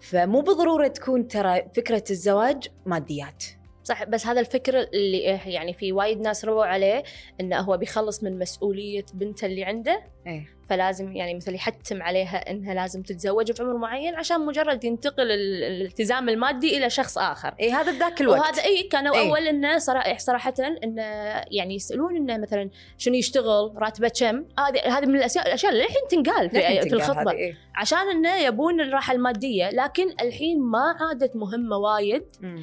فمو 0.00 0.40
بالضرورة 0.40 0.86
تكون 0.86 1.28
ترى 1.28 1.62
فكرة 1.74 2.04
الزواج 2.10 2.68
ماديات. 2.86 3.44
صح 3.84 4.04
بس 4.04 4.26
هذا 4.26 4.40
الفكر 4.40 4.78
اللي 4.78 5.18
إيه 5.18 5.40
يعني 5.46 5.72
في 5.72 5.92
وايد 5.92 6.20
ناس 6.20 6.44
رووا 6.44 6.64
عليه 6.64 7.02
إنه 7.40 7.60
هو 7.60 7.76
بيخلص 7.76 8.22
من 8.22 8.38
مسؤولية 8.38 9.04
بنته 9.14 9.46
اللي 9.46 9.64
عنده. 9.64 10.02
إيه. 10.26 10.57
فلازم 10.68 11.12
يعني 11.16 11.34
مثل 11.34 11.54
يحتم 11.54 12.02
عليها 12.02 12.50
إنها 12.50 12.74
لازم 12.74 13.02
تتزوج 13.02 13.52
في 13.52 13.62
عمر 13.62 13.76
معين 13.76 14.14
عشان 14.14 14.46
مجرد 14.46 14.84
ينتقل 14.84 15.30
ال- 15.30 15.64
الالتزام 15.64 16.28
المادي 16.28 16.78
إلى 16.78 16.90
شخص 16.90 17.18
آخر 17.18 17.54
اي 17.60 17.70
هذا 17.72 17.92
بذاك 17.92 18.20
الوقت 18.20 18.40
وهذا 18.40 18.64
اي 18.64 18.82
كانوا 18.82 19.14
إيه. 19.14 19.28
أول 19.30 19.46
إنه 19.46 19.78
صراحة 19.78 20.16
صراحة 20.18 20.54
إنه 20.84 21.02
يعني 21.50 21.74
يسألون 21.74 22.16
إنه 22.16 22.38
مثلا 22.38 22.70
شنو 22.98 23.14
يشتغل 23.14 23.72
راتبه 23.76 24.08
كم 24.20 24.44
هذه 24.58 24.98
هذه 24.98 25.06
من 25.06 25.16
الاشياء 25.16 25.46
الأشياء 25.46 25.72
اللي 25.72 25.84
الحين 25.84 26.02
تنقال 26.10 26.50
في, 26.50 26.80
في 26.88 26.92
الخطبة 26.94 27.32
إيه. 27.32 27.54
عشان 27.74 27.98
إنه 27.98 28.36
يبون 28.36 28.80
الراحة 28.80 29.12
المادية 29.12 29.70
لكن 29.70 30.10
الحين 30.22 30.60
ما 30.60 30.96
عادت 31.00 31.36
مهمة 31.36 31.76
وايد 31.76 32.24
مم. 32.40 32.62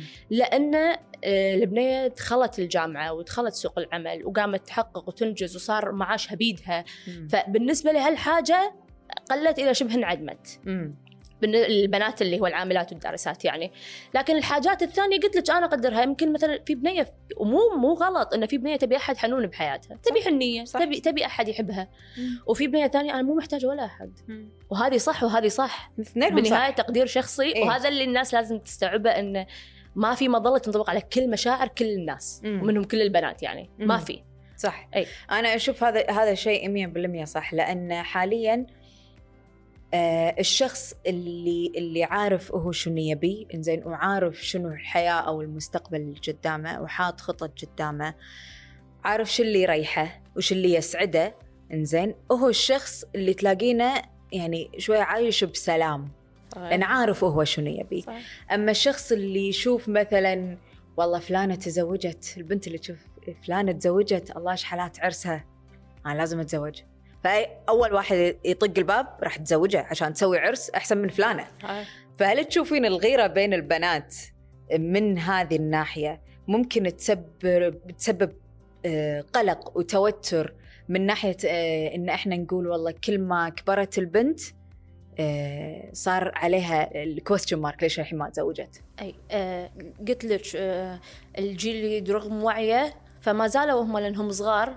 لأن 1.26 1.34
آه، 1.34 1.56
البنيه 1.56 2.08
دخلت 2.08 2.60
الجامعة 2.60 3.14
ودخلت 3.14 3.54
سوق 3.54 3.80
العمل 3.80 4.26
وقامت 4.26 4.68
تحقق 4.68 5.08
وتنجز 5.08 5.56
وصار 5.56 5.92
معاشها 5.92 6.36
بيدها 6.36 6.86
مم. 7.08 7.28
فبالنسبة 7.28 7.92
لهالحاجة 7.92 8.74
قلت 9.32 9.60
إلى 9.60 9.74
شبه 9.74 9.96
انعدمت 9.96 10.60
مم. 10.66 10.96
البنات 11.44 12.22
اللي 12.22 12.40
هو 12.40 12.48
العاملات 12.48 12.92
والدارسات 12.92 13.46
يعني 13.46 13.72
لكن 14.14 14.38
الحاجات 14.38 14.84
الثانية 14.84 15.20
قلت 15.20 15.36
لك 15.36 15.50
أنا 15.50 15.66
أقدرها 15.66 16.02
يمكن 16.02 16.34
مثلا 16.34 16.60
في 16.66 16.76
بنية 16.76 17.14
ومو 17.38 17.60
مو 17.78 17.94
غلط 17.94 18.34
ان 18.34 18.46
في 18.46 18.58
بنية 18.58 18.76
تبي 18.76 18.98
أحد 18.98 19.18
حنون 19.18 19.48
بحياتها 19.48 19.98
تبي 20.04 20.22
حنية 20.22 20.64
صح. 20.64 20.80
تبي 20.80 21.00
تبي 21.00 21.26
أحد 21.26 21.48
يحبها 21.48 21.88
وفي 22.48 22.68
بنية 22.68 22.88
ثانية 22.88 23.14
أنا 23.14 23.22
مو 23.22 23.36
محتاجة 23.36 23.66
ولا 23.66 23.86
أحد 23.86 24.20
مم. 24.28 24.50
وهذه 24.70 24.98
صح 24.98 25.24
وهذه 25.24 25.48
صح 25.48 25.92
بالنهايه. 26.16 26.74
تقدير 26.74 27.06
شخصي 27.06 27.44
إيه. 27.44 27.66
وهذا 27.66 27.90
اللي 27.90 28.04
الناس 28.04 28.34
لازم 28.34 28.60
تستوعبه 28.60 29.10
إنه 29.10 29.46
ما 29.96 30.16
في 30.16 30.30
مظله 30.30 30.58
تنطبق 30.58 30.90
على 30.90 31.02
كل 31.02 31.30
مشاعر 31.30 31.68
كل 31.68 31.86
الناس 31.86 32.42
مم. 32.44 32.62
ومنهم 32.62 32.84
كل 32.84 33.02
البنات 33.02 33.44
يعني 33.44 33.70
ما 33.80 33.98
مم. 33.98 34.04
في 34.04 34.24
صح 34.58 34.90
أي. 34.96 35.06
أنا 35.32 35.56
أشوف 35.56 35.84
هذا 35.84 36.12
هذا 36.12 36.34
شيء 36.34 36.92
100% 37.22 37.24
صح 37.24 37.54
لأن 37.54 37.94
حاليا 37.94 38.66
آه 39.94 40.36
الشخص 40.40 40.94
اللي 41.08 41.72
اللي 41.76 42.04
عارف 42.04 42.52
هو 42.52 42.72
شنو 42.72 42.98
يبي 42.98 43.48
إنزين 43.54 43.84
وعارف 43.86 44.46
شنو 44.46 44.68
الحياة 44.68 45.12
أو 45.12 45.42
المستقبل 45.42 46.02
اللي 46.02 46.20
قدامه 46.28 46.82
وحاط 46.82 47.22
خطط 47.22 47.66
قدامه 47.66 48.14
عارف 49.04 49.34
شو 49.34 49.44
اللي 49.44 49.62
يريحه 49.62 50.22
وش 50.38 50.52
اللي 50.52 50.74
يسعده 50.74 51.36
إنزين 51.74 52.16
هو 52.32 52.50
الشخص 52.50 53.04
اللي 53.16 53.34
تلاقينه 53.34 54.02
يعني 54.32 54.72
شوي 54.78 54.98
عايش 54.98 55.44
بسلام 55.44 56.12
لأن 56.58 56.84
عارف 56.84 57.24
هو 57.24 57.44
شنو 57.44 57.68
يبي. 57.68 58.02
صح. 58.02 58.14
أما 58.54 58.72
الشخص 58.72 59.12
اللي 59.12 59.50
يشوف 59.50 59.90
مثلا 59.90 60.58
والله 60.98 61.20
فلانة 61.20 61.56
تزوجت 61.56 62.34
البنت 62.38 62.68
اللي 62.68 62.78
تشوف 62.78 62.98
فلانة 63.48 63.72
تزوجت 63.72 64.38
الله 64.38 64.52
إيش 64.52 64.64
حالات 64.64 65.00
عرسها؟ 65.00 65.46
أنا 66.06 66.14
لازم 66.18 66.40
أتزوج. 66.40 66.82
فاول 67.24 67.94
واحد 67.94 68.38
يطق 68.46 68.72
الباب 68.78 69.08
راح 69.24 69.38
تزوجه 69.38 69.88
عشان 69.90 70.14
تسوي 70.14 70.40
عرس 70.40 70.70
أحسن 70.70 70.98
من 70.98 71.10
فلانة. 71.10 71.48
فهل 72.18 72.46
تشوفين 72.46 72.86
الغيرة 72.86 73.28
بين 73.28 73.54
البنات 73.54 74.16
من 74.80 75.18
هذه 75.20 75.56
الناحية؟ 75.56 76.22
ممكن 76.48 76.96
تسبب 76.98 77.76
تسبب 77.98 78.32
آه، 78.86 79.22
قلق 79.34 79.78
وتوتر 79.78 80.54
من 80.90 81.06
ناحية 81.06 81.38
آه، 81.46 81.96
إن 81.96 82.10
إحنا 82.10 82.36
نقول 82.38 82.68
والله 82.68 82.92
كل 83.04 83.20
ما 83.20 83.50
كبرت 83.50 83.98
البنت 83.98 84.40
صار 85.94 86.32
عليها 86.36 87.04
الكويستشن 87.04 87.58
مارك 87.58 87.84
ليش 87.84 88.00
الحين 88.00 88.18
ما 88.18 88.30
تزوجت؟ 88.30 88.82
أي 89.02 89.16
آه 89.32 89.70
قلت 90.08 90.26
لك 90.26 90.56
آه 90.56 91.00
الجيل 91.38 92.10
رغم 92.10 92.44
وعيه 92.44 92.94
فما 93.22 93.48
زالوا 93.48 93.82
هم 93.82 93.98
لأنهم 93.98 94.32
صغار. 94.32 94.76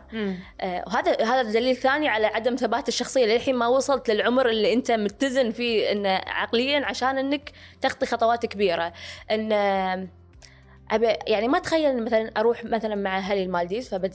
آه 0.61 0.85
وهذا 0.87 1.25
هذا 1.25 1.43
دليل 1.43 1.77
ثاني 1.77 2.09
على 2.09 2.27
عدم 2.27 2.57
ثبات 2.57 2.89
الشخصية. 2.89 3.27
للحين 3.27 3.57
ما 3.57 3.67
وصلت 3.67 4.11
للعمر 4.11 4.49
اللي 4.49 4.73
أنت 4.73 4.91
متزن 4.91 5.51
فيه 5.51 5.93
انه 5.93 6.09
عقليا 6.09 6.87
عشان 6.87 7.19
إنك 7.19 7.53
تخطي 7.81 8.07
خطوات 8.07 8.47
كبيرة. 8.47 8.93
إن 9.31 9.53
آه، 9.53 10.09
أبي 10.91 11.07
يعني 11.27 11.49
ما 11.49 11.59
تخيل 11.59 12.05
مثلا 12.05 12.31
أروح 12.37 12.65
مثلا 12.65 12.95
مع 12.95 13.19
أهلي 13.19 13.43
المالديز 13.43 13.89
فبد 13.89 14.15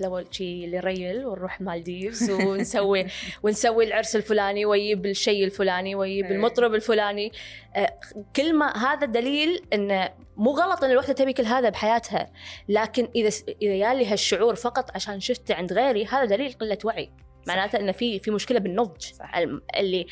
لو 0.00 0.24
شي 0.30 0.66
لريل 0.66 1.26
ونروح 1.26 1.60
مالديفز 1.60 2.30
ونسوي 2.30 3.06
ونسوي 3.42 3.84
العرس 3.84 4.16
الفلاني 4.16 4.64
ويجيب 4.64 5.06
الشيء 5.06 5.44
الفلاني 5.44 5.94
ويجيب 5.94 6.24
إيه. 6.24 6.32
المطرب 6.32 6.74
الفلاني. 6.74 7.32
آه، 7.76 7.96
كل 8.36 8.54
ما 8.54 8.76
هذا 8.76 9.06
دليل 9.06 9.62
إنه 9.72 10.10
مو 10.36 10.50
غلط 10.50 10.84
إن 10.84 10.90
الوحدة 10.90 11.12
تبي 11.12 11.32
كل 11.32 11.44
هذا 11.44 11.68
بحياتها. 11.68 12.32
لكن 12.68 13.08
إذا 13.16 13.30
إذا 13.62 13.74
يالي 13.74 14.06
هالشعور 14.06 14.54
فقط 14.54 14.90
عشان 14.94 15.20
شفته 15.20 15.54
عند 15.54 15.72
غيري 15.72 16.04
هذا 16.04 16.24
دليل 16.24 16.52
قلة 16.52 16.78
وعي. 16.84 17.10
معناته 17.46 17.78
إنه 17.78 17.92
في 17.92 18.18
في 18.18 18.30
مشكلة 18.30 18.58
بالنضج. 18.58 19.02
صح. 19.02 19.32
اللي 19.76 20.06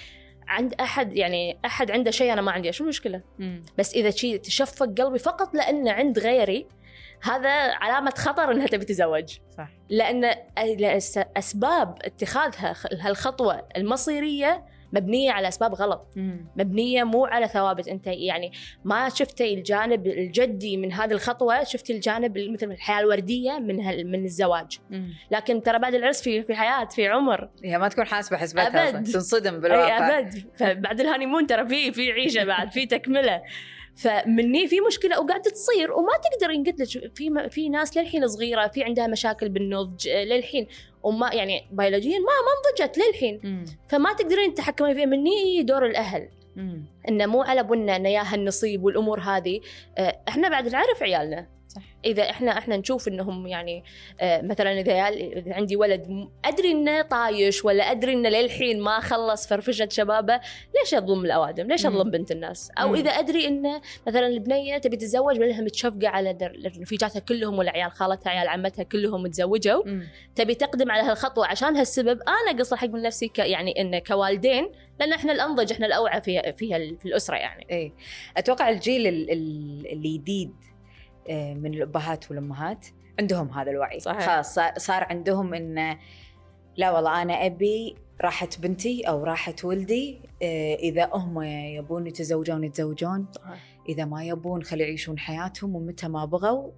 عند 0.48 0.74
أحد 0.80 1.16
يعني 1.16 1.58
أحد 1.64 1.90
عنده 1.90 2.10
شيء 2.10 2.32
أنا 2.32 2.42
ما 2.42 2.52
عندي 2.52 2.72
شو 2.72 2.84
المشكلة؟ 2.84 3.22
بس 3.78 3.94
إذا 3.94 4.10
شيء 4.10 4.36
تشفق 4.36 4.86
قلبي 4.86 5.18
فقط 5.18 5.54
لأنه 5.54 5.92
عند 5.92 6.18
غيري 6.18 6.66
هذا 7.22 7.50
علامة 7.74 8.10
خطر 8.10 8.52
إنها 8.52 8.66
تبي 8.66 8.84
تتزوج. 8.84 9.38
صح. 9.56 9.68
لأن 9.88 10.34
أسباب 11.36 11.98
اتخاذها 12.02 12.74
هالخطوة 13.00 13.68
المصيرية 13.76 14.64
مبنية 14.92 15.32
على 15.32 15.48
أسباب 15.48 15.74
غلط. 15.74 16.12
مم. 16.16 16.46
مبنية 16.56 17.04
مو 17.04 17.26
على 17.26 17.48
ثوابت. 17.48 17.88
أنت 17.88 18.06
يعني 18.06 18.52
ما 18.84 19.08
شفتي 19.08 19.54
الجانب 19.54 20.06
الجدي 20.06 20.76
من 20.76 20.92
هذه 20.92 21.12
الخطوة 21.12 21.64
شفتي 21.64 21.92
الجانب 21.92 22.38
مثل 22.38 22.70
الحياة 22.70 23.00
الوردية 23.00 23.58
من 23.58 23.80
هال 23.80 24.10
من 24.10 24.24
الزواج. 24.24 24.78
مم. 24.90 25.14
لكن 25.30 25.62
ترى 25.62 25.78
بعد 25.78 25.94
العرس 25.94 26.22
في 26.22 26.42
في 26.42 26.54
حياة 26.54 26.84
في 26.84 27.08
عمر. 27.08 27.48
هي 27.64 27.78
ما 27.78 27.88
تكون 27.88 28.06
حاسبة 28.06 28.36
حسبتها 28.36 28.88
أبد. 28.88 29.12
تنصدم 29.12 29.60
بالواقع. 29.60 30.08
اي 30.08 30.18
أبد. 30.18 30.44
فبعد 30.56 31.00
الهانيمون 31.00 31.46
ترى 31.46 31.68
في 31.68 31.92
في 31.92 32.12
عيشة 32.12 32.44
بعد 32.44 32.72
في 32.72 32.86
تكملة. 32.86 33.42
فمني 33.98 34.68
في 34.68 34.80
مشكلة 34.80 35.20
وقاعدة 35.20 35.50
تصير 35.50 35.92
وما 35.92 36.12
تقدرين 36.30 36.64
قلت 36.64 36.80
لك 36.80 37.16
في 37.16 37.48
في 37.50 37.68
ناس 37.68 37.96
للحين 37.96 38.28
صغيرة 38.28 38.66
في 38.66 38.84
عندها 38.84 39.06
مشاكل 39.06 39.48
بالنضج 39.48 40.08
آه، 40.08 40.24
للحين 40.24 40.66
وما 41.02 41.34
يعني 41.34 41.66
بيولوجيا 41.72 42.18
ما 42.18 42.24
ما 42.24 42.84
نضجت 42.84 42.98
للحين 42.98 43.40
مم. 43.44 43.64
فما 43.88 44.12
تقدرين 44.12 44.54
تتحكمين 44.54 44.94
فيها 44.94 45.06
مني 45.06 45.62
دور 45.62 45.86
الأهل 45.86 46.28
مم. 46.56 46.84
إنه 47.08 47.26
مو 47.26 47.42
على 47.42 47.62
بنا 47.62 47.96
إنه 47.96 48.08
ياها 48.08 48.34
النصيب 48.34 48.84
والأمور 48.84 49.20
هذه 49.20 49.60
آه، 49.98 50.20
إحنا 50.28 50.48
بعد 50.48 50.68
نعرف 50.68 51.02
عيالنا. 51.02 51.57
إذا 52.04 52.30
إحنا 52.30 52.58
إحنا 52.58 52.76
نشوف 52.76 53.08
إنهم 53.08 53.46
يعني 53.46 53.84
آه، 54.20 54.42
مثلا 54.42 54.80
إذا 54.80 55.02
عندي 55.54 55.76
ولد 55.76 56.28
أدري 56.44 56.72
إنه 56.72 57.02
طايش 57.02 57.64
ولا 57.64 57.90
أدري 57.90 58.12
إنه 58.12 58.28
للحين 58.28 58.80
ما 58.80 59.00
خلص 59.00 59.46
فرفشة 59.48 59.88
شبابه 59.92 60.40
ليش 60.80 60.94
اظلم 60.94 61.24
الأوادم؟ 61.24 61.66
ليش. 61.66 61.86
اظلم 61.86 62.10
بنت 62.10 62.30
الناس؟ 62.30 62.70
أو. 62.78 62.94
إذا 62.94 63.10
أدري 63.10 63.46
إنه 63.48 63.80
مثلا 64.06 64.26
البنية 64.26 64.78
تبي 64.78 64.96
تتزوج 64.96 65.40
ولها 65.40 65.60
متشفقه 65.60 66.08
على 66.08 66.36
رفيجاتها 66.80 67.20
كلهم 67.20 67.58
ولا 67.58 67.70
عيال 67.70 67.92
خالتها 67.92 68.30
عيال 68.30 68.48
عمتها 68.48 68.82
كلهم 68.82 69.26
تزوجوا 69.26 69.82
مم. 69.86 70.08
تبي 70.34 70.54
تقدم 70.54 70.90
على 70.90 71.02
هالخطوة 71.02 71.46
عشان 71.46 71.76
هالسبب 71.76 72.20
أنا 72.22 72.58
قصر 72.58 72.76
حق 72.76 72.88
من 72.88 73.02
نفسي 73.02 73.28
ك 73.28 73.38
يعني 73.38 73.80
انه 73.80 73.98
كوالدين 73.98 74.70
لأن 75.00 75.12
إحنا 75.12 75.32
الأنضج 75.32 75.72
إحنا 75.72 75.86
الأوعى 75.86 76.20
في 76.22 76.54
في 76.58 77.04
الأسرة 77.06 77.36
يعني 77.36 77.66
اي 77.70 77.92
أتوقع 78.36 78.68
الجيل 78.68 79.06
ال- 79.06 79.30
من 81.34 81.74
الأبهات 81.74 82.30
والأمهات 82.30 82.86
عندهم 83.20 83.48
هذا 83.50 83.70
الوعي 83.70 84.00
صحيح. 84.00 84.26
خلاص 84.26 84.54
صار- 84.78 85.06
عندهم 85.10 85.54
انه 85.54 85.98
لا 86.76 86.90
والله 86.90 87.22
أنا 87.22 87.46
أبي 87.46 87.96
راحت 88.20 88.58
بنتي 88.60 89.02
أو 89.02 89.24
راحت 89.24 89.64
ولدي 89.64 90.20
آه، 90.42 90.74
إذا 90.74 91.10
هم 91.12 91.42
يبون 91.42 92.06
يتزوجون 92.06 92.64
يتزوجون 92.64 93.26
إذا 93.88 94.04
ما 94.04 94.24
يبون 94.24 94.62
خلي 94.62 94.82
يعيشون 94.84 95.18
حياتهم 95.18 95.76
ومتى 95.76 96.08
ما 96.08 96.24
بغوا 96.24 96.70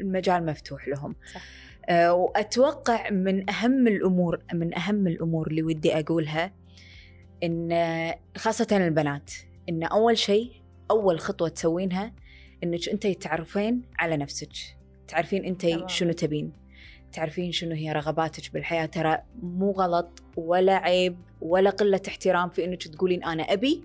المجال 0.00 0.46
مفتوح 0.46 0.88
لهم 0.88 1.16
صح. 1.34 1.42
آه، 1.88 2.12
وأتوقع 2.14 3.10
من 3.10 3.50
أهم 3.50 3.86
الأمور 3.86 4.42
من 4.54 4.78
أهم 4.78 5.06
الأمور 5.06 5.46
اللي 5.46 5.62
ودي 5.62 5.98
أقولها 5.98 6.52
إن 7.42 7.72
آه، 7.72 8.18
خاصة 8.36 8.66
البنات 8.76 9.30
إن 9.68 9.82
أول 9.82 10.18
شيء 10.18 10.50
أول 10.90 11.20
خطوة 11.20 11.48
تسوينها 11.48 12.12
إنك 12.64 12.88
انت 12.88 13.06
تعرفين 13.06 13.82
على 13.98 14.16
نفسك. 14.16 14.48
تعرفين 15.08 15.44
انت. 15.44 15.90
شنو 15.90 16.12
تبين. 16.12 16.52
تعرفين 17.12 17.52
شنو 17.52 17.74
هي 17.74 17.92
رغباتك 17.92 18.52
بالحياة. 18.52 18.86
ترى 18.86 19.18
مو 19.42 19.70
غلط 19.70 20.22
ولا 20.36 20.74
عيب 20.76 21.16
ولا 21.40 21.70
قلة 21.70 22.00
احترام 22.08 22.48
في 22.50 22.64
إنك 22.64 22.82
تقولين 22.82 23.24
أنا 23.24 23.42
أبي 23.42 23.84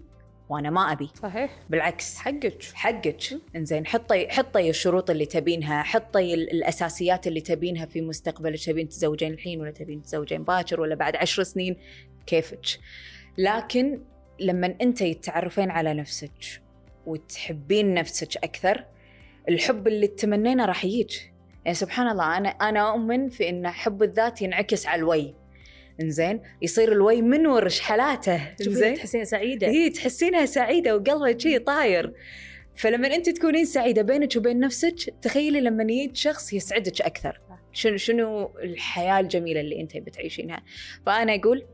وأنا 0.50 0.70
ما 0.70 0.92
أبي. 0.92 1.10
صحيح. 1.24 1.52
بالعكس. 1.70 2.18
حقك. 2.18 2.64
حقك. 2.74 3.24
إنزين 3.56 3.86
حطي 3.88 4.30
حطي 4.30 4.70
الشروط 4.70 5.10
اللي 5.10 5.26
تبينها 5.26 5.84
حطي 5.84 6.34
ال- 6.34 6.52
الأساسيات 6.52 7.28
اللي 7.28 7.42
تبينها 7.42 7.86
في 7.86 8.02
مستقبلك 8.02 8.66
تبين 8.66 8.90
تتزوجين 8.90 9.32
الحين 9.34 9.62
ولا 9.62 9.72
تبين 9.72 10.02
تتزوجين 10.02 10.44
باكر 10.44 10.82
ولا 10.82 10.96
بعد 10.96 11.16
عشر 11.16 11.44
سنين؟ 11.44 11.76
كيفك. 12.26 12.66
لكن 13.38 14.00
لما 14.40 14.76
انت 14.82 15.04
تتعرفين 15.04 15.72
على 15.72 15.94
نفسك 15.94 16.62
وتحبين 17.06 17.94
نفسك 17.94 18.38
أكثر 18.38 18.86
الحب 19.50 19.88
اللي 19.88 20.08
تتمنينه 20.08 20.66
راح 20.66 20.86
يجيك 20.86 21.34
يعني 21.66 21.76
سبحان 21.76 22.08
الله 22.08 22.38
أنا 22.38 22.50
أنا 22.50 22.90
أؤمن 22.90 23.30
في 23.30 23.50
إن 23.50 23.68
حب 23.68 24.04
الذات 24.04 24.42
ينعكس 24.42 24.88
على 24.88 25.00
الوي. 25.00 25.36
إنزين؟ 26.02 26.42
يصير 26.62 26.92
الوي 26.92 27.22
منور 27.22 27.64
رشحلاته 27.64 28.54
تشوفين 28.54 28.94
تحسين 28.94 29.26
سعيدة. 29.26 29.68
هي 29.68 29.90
تحسينها 29.90 30.46
سعيدة 30.46 30.96
وقلبها 30.96 31.38
شي 31.38 31.60
طاير. 31.60 32.14
فلما 32.76 33.16
أنت 33.16 33.30
تكونين 33.30 33.66
سعيدة 33.66 34.02
بينك 34.02 34.36
وبين 34.36 34.60
نفسك 34.60 34.96
تخيلي 35.22 35.62
لما 35.62 35.84
يجي 35.84 36.16
شخص 36.16 36.54
يسعدك 36.54 37.02
أكثر. 37.02 37.42
شنو 37.74 37.98
شنو 37.98 38.52
الحياة 38.64 39.20
الجميلة 39.20 39.62
اللي 39.62 39.82
أنت 39.82 39.98
بتعيشينها؟ 39.98 40.64
فأنا 41.06 41.36
أقول 41.36 41.66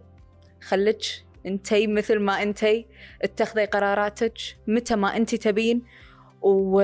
خليك 0.62 1.25
انتي 1.46 1.88
مثل 1.88 2.20
ما 2.20 2.44
انتي 2.44 2.86
اتخذي 3.22 3.66
قراراتك 3.66 4.34
متى 4.68 4.96
ما 4.96 5.18
انت 5.18 5.36
تبين. 5.36 5.82
و... 6.42 6.82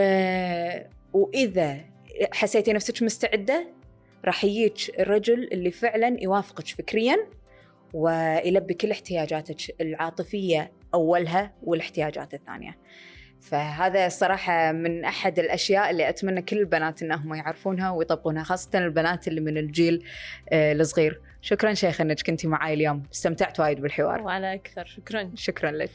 وإذا 1.13 1.77
حسيتي 2.33 2.73
نفسك 2.73 3.03
مستعدة 3.03 3.67
راح 4.25 4.43
يجيك 4.43 4.99
الرجل 4.99 5.49
اللي 5.51 5.71
فعلا 5.71 6.17
يوافقك 6.21 6.67
فكريا 6.67 7.17
ويلبي 7.93 8.73
كل 8.73 8.91
احتياجاتك 8.91 9.81
العاطفية 9.81 10.71
أولها 10.93 11.53
والاحتياجات 11.63 12.33
الثانية. 12.33 12.77
فهذا 13.41 14.09
صراحة 14.09 14.71
من 14.71 15.05
أحد 15.05 15.39
الأشياء 15.39 15.89
اللي 15.89 16.09
أتمنى 16.09 16.41
كل 16.41 16.57
البنات 16.57 17.01
أنهم 17.03 17.33
يعرفونها 17.33 17.91
ويطبقونها 17.91 18.43
خاصة 18.43 18.69
البنات 18.79 19.27
اللي 19.27 19.41
من 19.41 19.57
الجيل 19.57 20.05
آه، 20.49 20.73
الصغير. 20.73 21.21
شكرا 21.41 21.73
شيخ 21.73 22.01
أنك 22.01 22.21
كنتي 22.21 22.47
معاي 22.47 22.73
اليوم. 22.73 23.03
استمتعت 23.13 23.59
وايد 23.59 23.81
بالحوار. 23.81 24.21
وأنا 24.21 24.53
أكثر. 24.53 24.85
شكرا. 24.85 25.31
شكرا 25.35 25.71
لك. 25.71 25.91